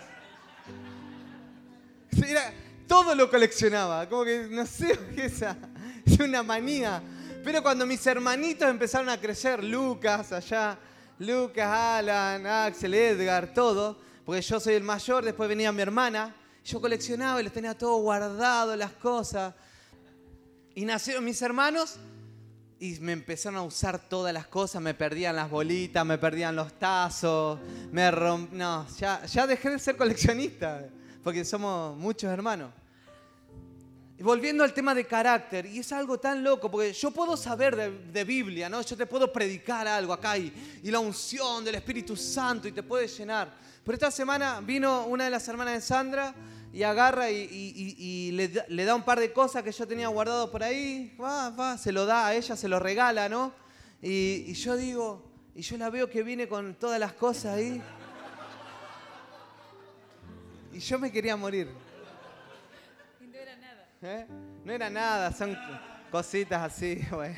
[2.86, 5.42] todo lo coleccionaba, como que no sé qué es
[6.04, 7.00] es una manía.
[7.44, 10.76] Pero cuando mis hermanitos empezaron a crecer, Lucas allá,
[11.18, 16.34] Lucas, Alan, Axel, Edgar, todo, porque yo soy el mayor, después venía mi hermana,
[16.70, 19.54] yo coleccionaba y los tenía todo guardado, las cosas.
[20.74, 21.96] Y nacieron mis hermanos
[22.78, 26.78] y me empezaron a usar todas las cosas, me perdían las bolitas, me perdían los
[26.78, 27.58] tazos,
[27.90, 28.52] me romp...
[28.52, 30.86] No, ya, ya dejé de ser coleccionista,
[31.22, 32.70] porque somos muchos hermanos.
[34.16, 37.76] Y volviendo al tema de carácter, y es algo tan loco, porque yo puedo saber
[37.76, 38.80] de, Biblia, ¿no?
[38.82, 42.82] Yo te puedo predicar algo acá y, y, la unción del Espíritu Santo y te
[42.82, 43.52] puede llenar.
[43.82, 46.34] Pero esta semana vino una de las hermanas de Sandra
[46.72, 51.16] y agarra y, le, da un par de cosas que yo tenía guardado por ahí,
[51.20, 53.52] va, va, se lo da a ella, se lo regala, ¿no?
[54.00, 57.82] Y, yo digo, y yo la veo que viene con todas las cosas ahí.
[60.72, 61.68] Y yo me quería morir.
[63.20, 63.88] Y no era nada.
[64.02, 64.26] ¿Eh?
[64.64, 65.58] No era nada, son
[66.10, 67.34] cositas así, güey.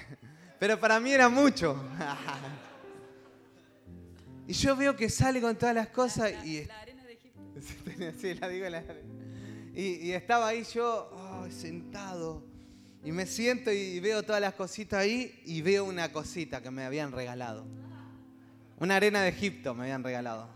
[0.59, 1.83] Pero para mí era mucho.
[4.47, 6.66] y yo veo que sale con todas las cosas y...
[6.66, 7.40] La arena de Egipto.
[8.21, 9.21] Sí, la digo la arena.
[9.74, 11.11] Y, estaba ahí yo
[11.50, 12.42] sentado
[13.04, 16.85] y me siento y veo todas las cositas ahí y veo una cosita que me
[16.85, 17.64] habían regalado.
[18.78, 20.48] Una arena de Egipto me habían regalado.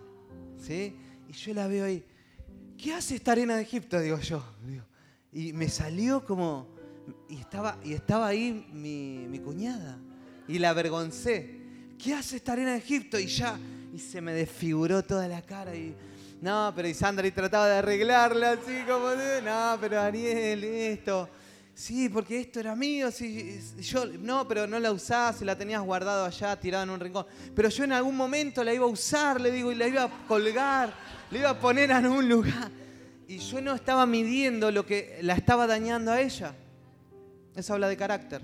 [0.59, 0.95] ¿Sí?
[1.29, 2.05] Y yo la veo ahí.
[2.77, 3.99] ¿Qué hace esta arena de Egipto?
[4.01, 4.45] Digo yo.
[5.33, 6.75] Y me salió como...
[7.29, 9.99] Y estaba, y estaba ahí mi, mi cuñada.
[10.47, 11.61] Y la avergoncé.
[11.99, 13.19] ¿Qué hace esta arena de Egipto?
[13.19, 13.59] Y ya...
[13.95, 15.95] Y se me desfiguró toda la cara y
[16.41, 21.29] no, pero Isandra y trataba de arreglarla así como de, no, pero Ariel, esto.
[21.75, 26.25] Sí, porque esto era mío, sí, yo, no, pero no la usás, la tenías guardado
[26.25, 27.27] allá, tirada en un rincón.
[27.55, 30.27] Pero yo en algún momento la iba a usar, le digo, y la iba a
[30.27, 30.95] colgar,
[31.31, 32.71] la iba a poner en un lugar.
[33.29, 36.55] Y yo no estaba midiendo lo que la estaba dañando a ella.
[37.55, 38.41] Eso habla de carácter,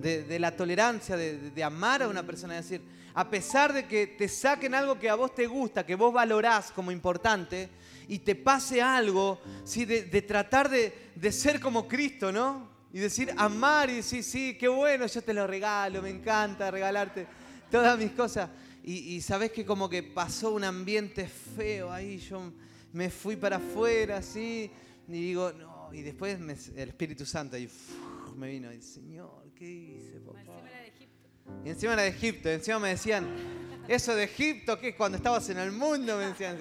[0.00, 4.08] de, la tolerancia, de, de amar a una persona, es decir, a pesar de que
[4.08, 7.70] te saquen algo que a vos te gusta, que vos valorás como importante,
[8.08, 9.84] y te pase algo, ¿sí?
[9.84, 12.68] de, tratar de, ser como Cristo, ¿no?
[12.92, 17.26] Y decir, amar y decir, sí, qué bueno, yo te lo regalo, me encanta regalarte
[17.70, 18.50] todas mis cosas.
[18.82, 22.52] Y, sabes que como que pasó un ambiente feo ahí, yo
[22.92, 24.70] me fui para afuera, así,
[25.08, 27.68] y digo, no, y después el Espíritu Santo y
[28.36, 30.73] me vino, y Señor, ¿qué hice, papá?
[31.64, 32.48] Y encima era de Egipto.
[32.48, 33.26] Y encima me decían,
[33.86, 36.58] eso de Egipto, que es cuando estabas en el mundo, me decían.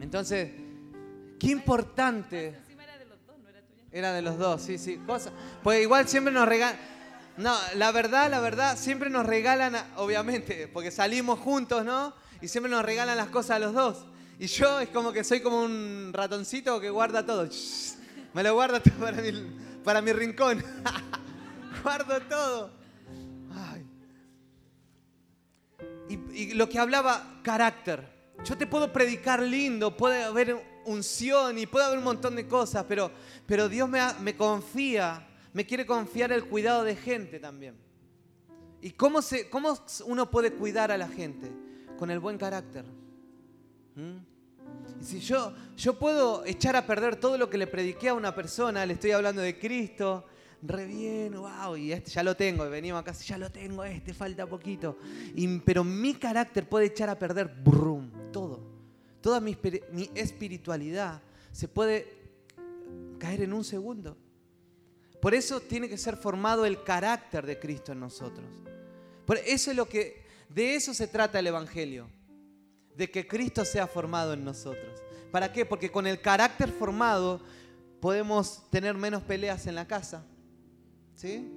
[0.00, 0.50] Entonces,
[1.40, 2.56] qué importante.
[2.70, 3.82] era de los dos, no era tuya.
[3.90, 4.98] Era de los dos, sí, sí.
[5.06, 5.32] Cosa.
[5.62, 6.78] Pues igual siempre nos regalan.
[7.36, 12.14] No, la verdad, la verdad, siempre nos regalan, obviamente, porque salimos juntos, ¿no?
[12.40, 14.06] Y siempre nos regalan las cosas a los dos.
[14.38, 17.48] Y yo es como que soy como un ratoncito que guarda todo.
[18.34, 19.32] Me lo guarda todo para mi,
[19.82, 20.62] para mi rincón.
[21.84, 22.70] guardo todo.
[26.08, 28.12] Y, lo que hablaba, carácter.
[28.44, 32.84] Yo te puedo predicar lindo, puede haber unción y puede haber un montón de cosas,
[32.88, 33.10] pero,
[33.46, 37.76] pero Dios me, me confía, me quiere confiar el cuidado de gente también.
[38.82, 41.50] ¿Y cómo, se, cómo uno puede cuidar a la gente?
[41.98, 42.84] Con el buen carácter.
[43.94, 44.34] ¿Mm?
[45.00, 48.34] Y si yo, yo puedo echar a perder todo lo que le prediqué a una
[48.34, 50.26] persona, le estoy hablando de Cristo,
[50.66, 54.98] re wow, y este ya lo tengo, venimos acá, ya lo tengo, este falta poquito.
[55.64, 58.60] pero mi carácter puede echar a perder, brum, todo.
[59.20, 59.56] Toda mi,
[59.92, 61.22] mi espiritualidad
[61.52, 62.24] se puede
[63.18, 64.16] caer en un segundo.
[65.20, 68.46] Por eso tiene que ser formado el carácter de Cristo en nosotros.
[69.24, 72.08] Por eso es lo que, de eso se trata el Evangelio,
[72.96, 75.02] de que Cristo sea formado en nosotros.
[75.30, 75.64] ¿Para qué?
[75.64, 77.40] Porque con el carácter formado
[78.00, 80.26] podemos tener menos peleas en la casa,
[81.14, 81.50] ¿sí?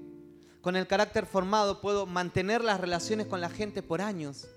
[0.62, 4.48] Con el carácter formado puedo mantener las relaciones con la gente por años.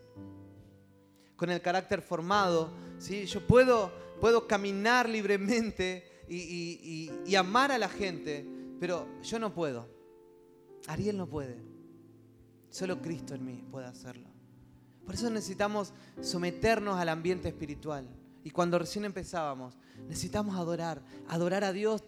[1.36, 3.26] Con el carácter formado, ¿sí?
[3.26, 8.46] Yo puedo, puedo caminar libremente y, amar a la gente,
[8.78, 9.88] pero yo no puedo.
[10.86, 11.62] Ariel no puede.
[12.70, 14.28] Solo Cristo en mí puede hacerlo.
[15.04, 18.08] Por eso necesitamos someternos al ambiente espiritual.
[18.42, 19.76] Y cuando recién empezábamos,
[20.08, 21.02] necesitamos adorar.
[21.28, 22.02] Adorar a Dios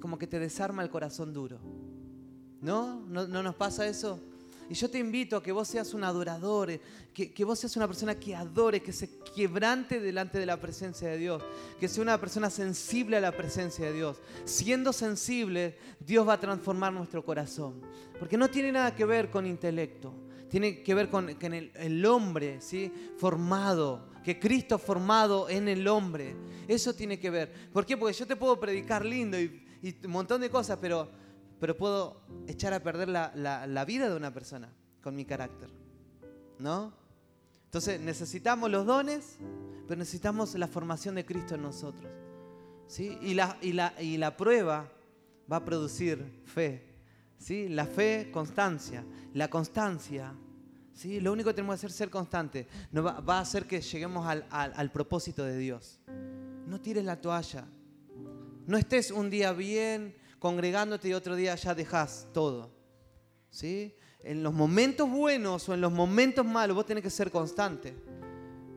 [0.00, 1.60] como que te desarma el corazón duro.
[2.60, 3.00] ¿No?
[3.08, 4.20] ¿No, nos pasa eso?
[4.68, 6.80] Y yo te invito a que vos seas un adorador, eh,
[7.12, 11.08] que, que, vos seas una persona que adore, que se quebrante delante de la presencia
[11.08, 11.42] de Dios,
[11.80, 14.18] que sea una persona sensible a la presencia de Dios.
[14.44, 17.80] Siendo sensible, Dios va a transformar nuestro corazón.
[18.18, 20.12] Porque no tiene nada que ver con intelecto,
[20.50, 22.92] tiene que ver con, el, el, hombre ¿sí?
[23.16, 26.36] formado, que Cristo formado en el hombre.
[26.68, 27.70] Eso tiene que ver.
[27.72, 27.96] ¿Por qué?
[27.96, 31.08] Porque yo te puedo predicar lindo y, y un montón de cosas, pero
[31.60, 34.68] pero puedo echar a perder la, vida de una persona
[35.02, 35.68] con mi carácter.
[36.58, 36.92] ¿No?
[37.66, 39.36] Entonces necesitamos los dones,
[39.86, 42.10] pero necesitamos la formación de Cristo en nosotros.
[42.86, 43.16] ¿sí?
[43.22, 44.90] Y, la, y, la, y la prueba
[45.50, 46.82] va a producir fe.
[47.38, 47.68] ¿sí?
[47.68, 49.04] La fe, constancia.
[49.34, 50.34] La constancia,
[50.92, 51.20] ¿sí?
[51.20, 52.66] lo único que tenemos que hacer es ser constante.
[52.90, 56.00] No va, va a hacer que lleguemos al, al- al propósito de Dios.
[56.66, 57.66] No tires la toalla.
[58.66, 62.72] No estés un día bien congregándote y otro día ya dejas todo.
[63.50, 63.94] ¿sí?
[64.20, 67.94] En los momentos buenos o en los momentos malos vos tenés que ser constante.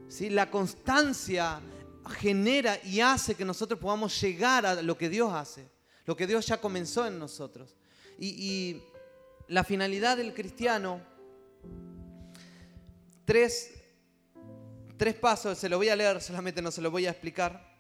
[0.07, 0.30] ¿sí?
[0.30, 1.61] La constancia
[2.20, 5.72] genera y hace que nosotros podamos llegar a lo que Dios hace,
[6.05, 7.76] lo que Dios ya comenzó en nosotros.
[8.20, 8.84] Y, y
[9.47, 11.01] la finalidad del cristiano,
[13.24, 13.72] tres,
[14.97, 17.72] tres pasos, se lo voy a leer, solamente no se lo voy a explicar.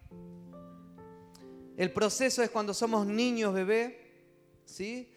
[1.77, 4.11] El proceso es cuando somos niños, bebé,
[4.65, 5.09] ¿sí?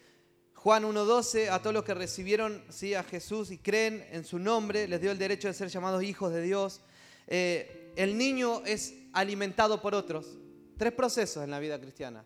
[0.55, 2.95] Juan 1.12, a todos los que recibieron ¿sí?
[2.95, 6.33] a Jesús y creen en su nombre, les dio el derecho de ser llamados hijos
[6.33, 6.81] de Dios.
[7.27, 10.37] Eh, el niño es alimentado por otros.
[10.75, 12.25] Tres procesos en la vida cristiana.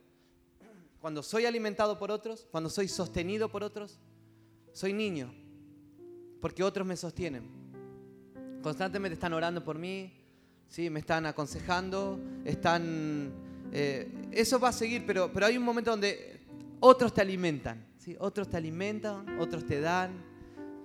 [1.00, 4.00] Cuando soy alimentado por otros, cuando soy sostenido por otros,
[4.72, 5.34] soy niño,
[6.40, 7.50] porque otros me sostienen.
[8.64, 10.14] Constantemente están orando por mí,
[10.70, 10.90] ¿sí?
[10.90, 13.51] me están aconsejando, están...
[13.72, 16.42] eh, eso va a seguir, pero, pero hay un momento donde
[16.80, 18.16] otros te alimentan, ¿sí?
[18.20, 20.24] otros te alimentan, otros te dan,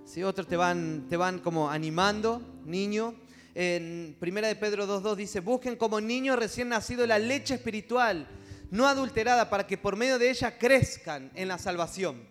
[0.05, 0.23] ¿sí?
[0.23, 3.15] otros te van, te van como animando, niño.
[3.55, 8.27] En Primera de Pedro 2.2 dice, busquen como niño recién nacido la leche espiritual,
[8.69, 12.27] no adulterada, para que por medio de ella crezcan en la salvación.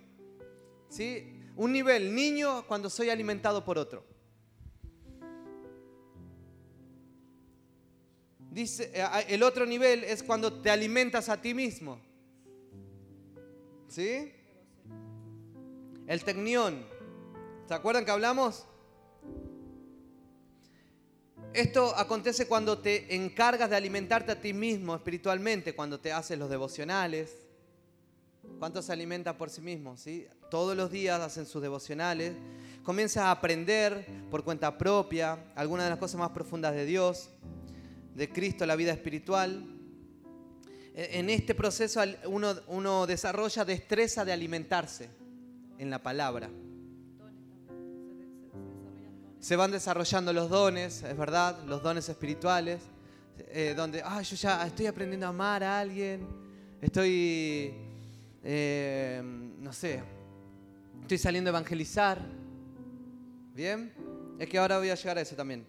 [0.89, 1.33] ¿Sí?
[1.57, 4.16] Un nivel, niño cuando soy alimentado por otro.
[8.57, 12.01] Dice, eh, el otro nivel es cuando te alimentas a ti mismo.
[13.87, 14.33] ¿Sí?
[16.07, 16.87] El tecnión.
[17.69, 18.65] ¿Se acuerdan que hablamos?
[21.53, 26.49] Esto acontece cuando te encargas de alimentarte a ti mismo espiritualmente, cuando te haces los
[26.49, 27.37] devocionales.
[28.59, 30.01] ¿Cuántos se alimentan por sí mismos?
[30.01, 30.27] ¿sí?
[30.51, 32.33] Todos los días hacen sus devocionales.
[32.83, 37.29] Comienzas a aprender por cuenta propia algunas de las cosas más profundas de Dios,
[38.17, 39.65] de Cristo, la vida espiritual.
[40.95, 42.01] E- En este proceso
[42.69, 45.11] uno desarrolla destreza de alimentarse
[45.79, 46.49] en la palabra.
[49.39, 52.81] Se van desarrollando los dones, es verdad, los dones espirituales,
[53.39, 56.27] eh, donde, ah, yo ya estoy aprendiendo a amar a alguien,
[56.81, 57.73] estoy,
[58.43, 59.23] eh,
[59.61, 60.03] no sé,
[61.03, 62.19] estoy saliendo a evangelizar.
[63.55, 63.93] ¿Bien?
[64.39, 65.65] Es que ahora voy a llegar a eso también.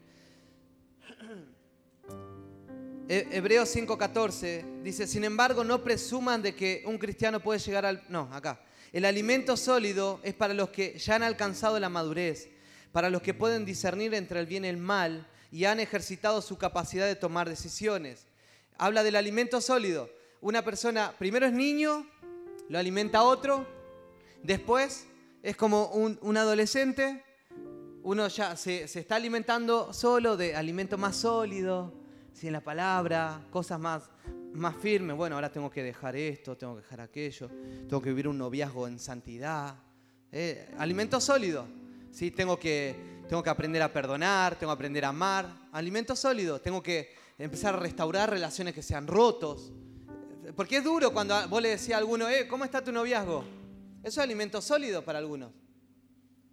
[3.09, 8.03] Hebreos 5:14 dice, sin embargo, no presuman de que un cristiano puede llegar al...
[8.09, 8.59] No, acá.
[8.91, 12.49] El alimento sólido es para los que ya han alcanzado la madurez,
[12.91, 16.57] para los que pueden discernir entre el bien y el mal y han ejercitado su
[16.57, 18.25] capacidad de tomar decisiones.
[18.77, 20.09] Habla del alimento sólido.
[20.41, 22.05] Una persona primero es niño,
[22.67, 23.65] lo alimenta otro,
[24.43, 25.07] después
[25.43, 27.23] es como un, un adolescente,
[28.03, 31.93] uno ya se, se está alimentando solo de alimento más sólido,
[32.37, 32.47] ¿sí?
[32.47, 34.09] en la palabra, cosas más,
[34.53, 35.17] más firmes.
[35.17, 37.49] Bueno, ahora tengo que dejar esto, tengo que dejar aquello,
[37.87, 39.75] tengo que vivir un noviazgo en santidad.
[40.31, 41.65] Eh, alimento sólido.
[42.11, 42.31] ¿sí?
[42.31, 42.95] Tengo, que,
[43.27, 45.47] tengo que aprender a perdonar, tengo que aprender a amar.
[45.71, 46.61] Alimento sólido.
[46.61, 49.71] Tengo que empezar a restaurar relaciones que se han rotos.
[50.55, 53.43] Porque es duro cuando vos le decís a alguno, eh, ¿cómo está tu noviazgo?
[54.03, 55.51] Eso es alimento sólido para algunos.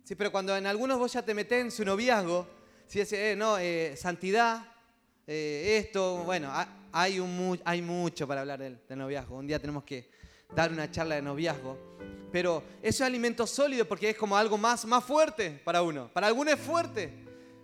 [0.03, 2.47] Sí, pero cuando en algunos vos ya te metés en su noviazgo,
[2.87, 3.57] si decís, eh, no,
[3.97, 4.74] santidad,
[5.27, 9.37] eh, esto, bueno, ha- hay, un hay mucho para hablar del, del noviazgo.
[9.37, 10.09] Un día tenemos que
[10.55, 11.79] dar una charla de noviazgo.
[12.31, 16.11] Pero eso es alimento sólido porque es como algo más, más fuerte para uno.
[16.12, 17.12] Para algunos es fuerte.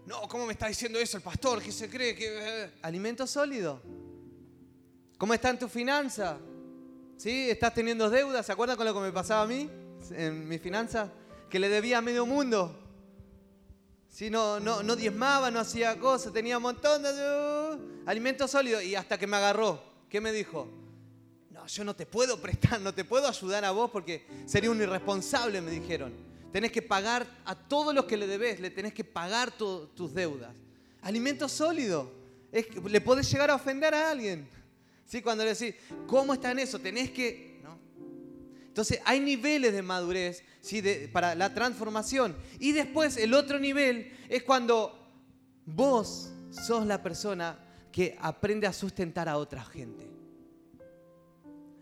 [0.06, 1.60] No, ¿cómo me está diciendo eso el pastor?
[1.62, 2.26] ¿Qué se cree que...?
[2.64, 2.70] eh?
[2.82, 3.80] Alimento sólido.
[5.18, 6.38] ¿Cómo está en tu finanza?
[7.16, 7.50] ¿Sí?
[7.50, 8.46] ¿Estás teniendo deudas?
[8.46, 9.68] ¿Se acuerdan con lo que me pasaba a mí
[10.12, 11.12] en mi finanza?
[11.50, 12.79] Que le debía a medio mundo.
[14.10, 14.28] ¿Sí?
[14.28, 18.80] No, no, no diezmaba, no hacía cosas, tenía un montón de uh, alimento sólido.
[18.82, 20.68] Y hasta que me agarró, ¿qué me dijo?
[21.50, 24.80] No, yo no te puedo prestar, no te puedo ayudar a vos porque sería un
[24.82, 26.12] irresponsable, me dijeron.
[26.52, 30.12] Tenés que pagar a todos los que le debes, le tenés que pagar tu- tus
[30.12, 30.50] deudas.
[31.02, 32.10] Alimento sólido.
[32.50, 34.48] Es que le podés llegar a ofender a alguien.
[35.06, 35.22] ¿Sí?
[35.22, 35.74] Cuando le decís,
[36.08, 36.78] ¿cómo está en eso?
[36.80, 37.49] Tenés que...
[38.70, 40.44] Entonces hay niveles de madurez
[41.12, 42.36] para la transformación.
[42.60, 44.96] Y después el otro nivel es cuando
[45.66, 47.58] vos sos la persona
[47.90, 50.08] que aprende a sustentar a otra gente.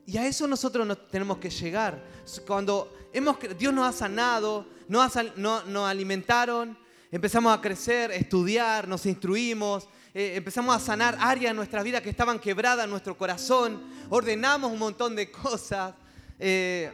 [0.06, 2.02] Y a eso nosotros nos tenemos que llegar.
[2.46, 6.78] Cuando hemos, Dios nos ha sanado, nos, ha alimentaron,
[7.10, 12.08] empezamos a crecer, estudiar, nos instruimos, eh, empezamos a sanar áreas de nuestra vida que
[12.08, 15.92] estaban quebradas en nuestro corazón, ordenamos un montón de cosas.
[16.40, 16.92] Eh,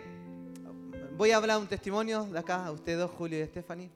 [1.16, 3.90] voy a hablar un testimonio de acá, a ustedes dos, Julio y Stephanie.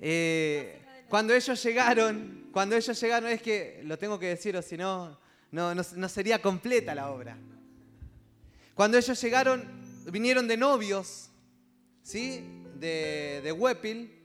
[0.00, 5.18] Eh, cuando ellos llegaron, cuando ellos llegaron, es que lo tengo que decir si no,
[5.52, 7.36] no, no, no sería completa la obra.
[8.74, 9.64] Cuando ellos llegaron,
[10.10, 11.30] vinieron de novios,
[12.02, 12.64] ¿sí?
[12.74, 14.18] De, de Huepil.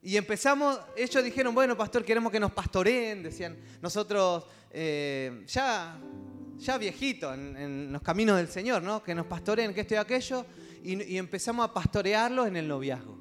[0.00, 5.98] Y empezamos, ellos dijeron, bueno, pastor, queremos que nos pastoreen, decían, nosotros eh, ya,
[6.62, 9.02] ya viejitos en, los caminos del Señor, ¿no?
[9.02, 10.46] Que nos pastoreen, que esto y aquello.
[10.82, 13.18] Y, empezamos a pastorearlos en el noviazgo.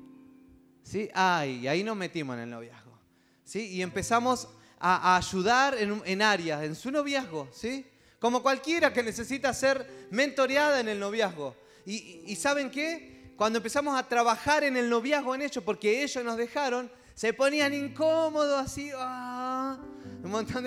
[0.83, 1.09] ¿Sí?
[1.13, 2.97] Ay, y ahí nos metimos en el noviazgo.
[3.43, 3.67] ¿Sí?
[3.69, 4.47] Y empezamos
[4.79, 7.85] a, ayudar en, en áreas, en su noviazgo, ¿sí?
[8.19, 11.55] Como cualquiera que necesita ser mentoreada en el noviazgo.
[11.85, 13.33] Y ¿saben qué?
[13.35, 17.73] Cuando empezamos a trabajar en el noviazgo en ellos, porque ellos nos dejaron, se ponían
[17.73, 18.91] incómodos así.
[18.95, 19.50] ah,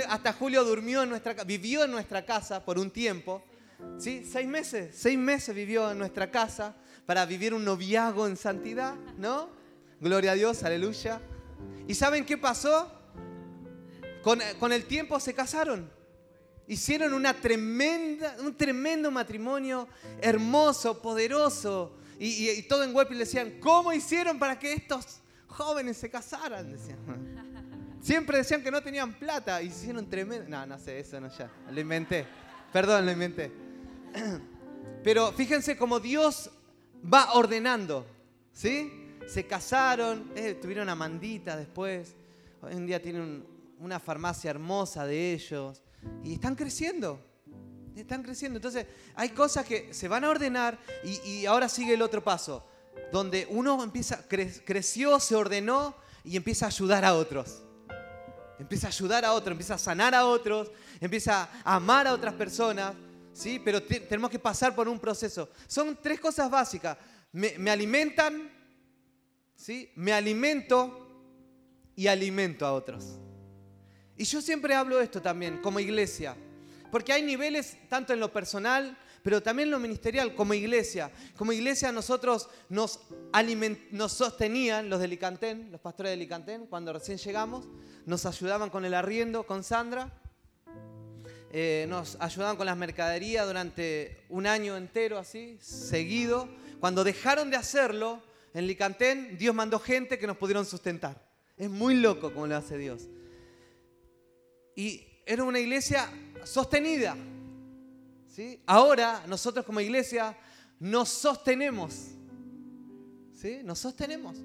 [0.08, 3.42] hasta Julio durmió en nuestra vivió en nuestra casa por un tiempo.
[3.98, 4.24] ¿Sí?
[4.30, 6.74] Seis meses, seis meses vivió en nuestra casa
[7.06, 9.50] para vivir un noviazgo en santidad, ¿no?
[10.00, 11.20] Gloria a Dios, aleluya.
[11.86, 12.90] ¿Y saben qué pasó?
[14.22, 15.90] Con, el tiempo se casaron.
[16.66, 19.86] Hicieron una tremenda, un tremendo matrimonio,
[20.22, 21.96] hermoso, poderoso.
[22.18, 26.72] Y, y- y todo en Huepi decían, ¿cómo hicieron para que estos jóvenes se casaran?
[26.72, 26.98] Decían.
[28.04, 29.62] Siempre decían que no tenían plata.
[29.62, 30.46] y Hicieron tremendo...
[30.46, 31.50] No, no sé, eso no ya.
[31.70, 32.26] Lo inventé.
[32.70, 33.50] Perdón, lo inventé.
[35.02, 36.50] Pero fíjense cómo Dios
[37.12, 38.06] va ordenando.
[38.52, 39.16] ¿Sí?
[39.26, 42.14] Se casaron, eh, tuvieron a Mandita después.
[42.60, 45.82] Hoy en día tienen un- una farmacia hermosa de ellos.
[46.22, 47.18] Y están creciendo.
[47.96, 48.58] Están creciendo.
[48.58, 52.66] Entonces, hay cosas que se van a ordenar y, ahora sigue el otro paso.
[53.12, 57.62] Donde uno empieza, cre- creció, se ordenó y empieza a ayudar a otros.
[58.64, 62.32] Empieza a ayudar a otros, empieza a sanar a otros, empieza a amar a otras
[62.32, 62.94] personas,
[63.34, 63.60] ¿sí?
[63.62, 65.50] Pero te- tenemos que pasar por un proceso.
[65.66, 66.96] Son tres cosas básicas.
[67.32, 68.50] Me, me alimentan,
[69.54, 69.90] ¿sí?
[69.96, 71.06] Me alimento
[71.94, 73.18] y alimento a otros.
[74.16, 76.34] Y yo siempre hablo esto también, como iglesia.
[76.90, 81.10] Porque hay niveles tanto en lo personal, pero también lo ministerial, como iglesia.
[81.34, 83.00] Como iglesia nosotros nos,
[83.32, 87.66] aliment- nos sostenían los de Licantén, los pastores de Licantén, cuando recién llegamos.
[88.04, 90.12] Nos ayudaban con el arriendo, con Sandra.
[91.50, 96.46] Eh, nos ayudaban con las mercaderías durante un año entero así, seguido.
[96.78, 98.22] Cuando dejaron de hacerlo,
[98.52, 101.26] en Licantén, Dios mandó gente que nos pudieron sustentar.
[101.56, 103.08] Es muy loco como lo hace Dios.
[104.76, 106.10] Y era una iglesia
[106.44, 107.16] sostenida.
[108.66, 110.36] Ahora nosotros como iglesia
[110.80, 111.94] nos sostenemos.
[113.34, 113.60] ¿sí?
[113.62, 114.36] Nos sostenemos.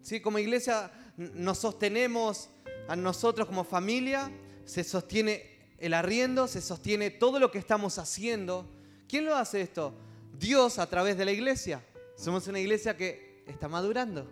[0.00, 0.20] ¿sí?
[0.20, 2.48] Como iglesia nos sostenemos
[2.88, 4.30] a nosotros como familia,
[4.64, 8.68] se sostiene el arriendo, se sostiene todo lo que estamos haciendo.
[9.08, 9.94] ¿Quién lo hace esto?
[10.38, 11.84] Dios a través de la iglesia.
[12.16, 14.30] Somos una iglesia que está madurando.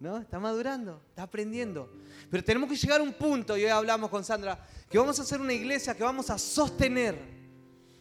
[0.00, 0.18] ¿no?
[0.18, 1.90] Está madurando, está aprendiendo.
[2.30, 5.22] Pero tenemos que llegar a un punto, y hoy hablamos con Sandra, que vamos a
[5.22, 7.37] hacer una iglesia que vamos a sostener.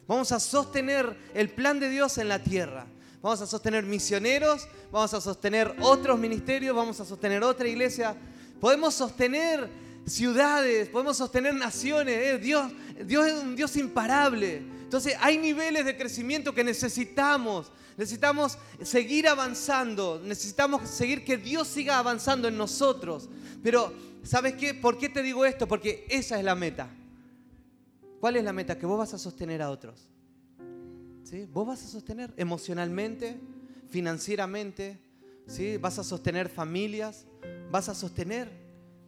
[0.07, 2.87] Vamos a sostener el plan de Dios en la tierra.
[3.21, 8.15] Vamos a sostener misioneros, vamos a sostener otros ministerios, vamos a sostener otra iglesia.
[8.61, 9.69] Podemos sostener
[10.05, 12.15] ciudades, podemos sostener naciones.
[12.17, 12.71] eh, Dios,
[13.05, 14.57] Dios es un Dios imparable.
[14.57, 17.71] Entonces hay niveles de crecimiento que necesitamos.
[17.97, 23.27] Necesitamos seguir avanzando, necesitamos seguir que Dios siga avanzando en nosotros.
[23.63, 23.91] Pero,
[24.23, 24.73] ¿sabes qué?
[24.73, 25.67] ¿Por qué te digo esto?
[25.67, 26.89] Porque esa es la meta.
[28.19, 28.77] ¿Cuál es la meta?
[28.77, 30.09] Que vos vas a sostener a otros.
[31.23, 31.45] ¿Sí?
[31.51, 33.39] Vos vas a sostener emocionalmente,
[33.89, 34.99] financieramente,
[35.45, 35.77] ¿sí?
[35.77, 37.25] vas a sostener familias,
[37.69, 38.49] vas a sostener.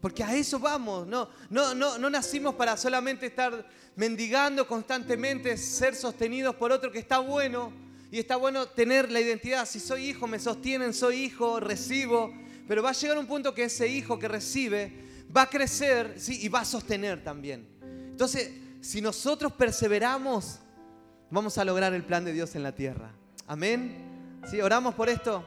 [0.02, 5.96] Porque a eso vamos, no, no, no, no nacimos para solamente estar mendigando constantemente, ser
[5.96, 7.74] sostenidos por otro que está bueno.
[8.12, 9.68] Y está bueno tener la identidad.
[9.68, 12.34] Si soy hijo, me sostienen, soy hijo, recibo.
[12.68, 14.94] Pero va a llegar un punto que ese hijo que recibe
[15.36, 16.40] va a crecer ¿sí?
[16.42, 17.68] y va a sostener también.
[17.82, 18.52] Entonces,
[18.82, 20.60] si nosotros perseveramos,
[21.30, 23.12] vamos a lograr el plan de Dios en la tierra.
[23.48, 24.40] Amén.
[24.50, 24.62] ¿Sí?
[24.62, 25.44] ¿Oramos por esto?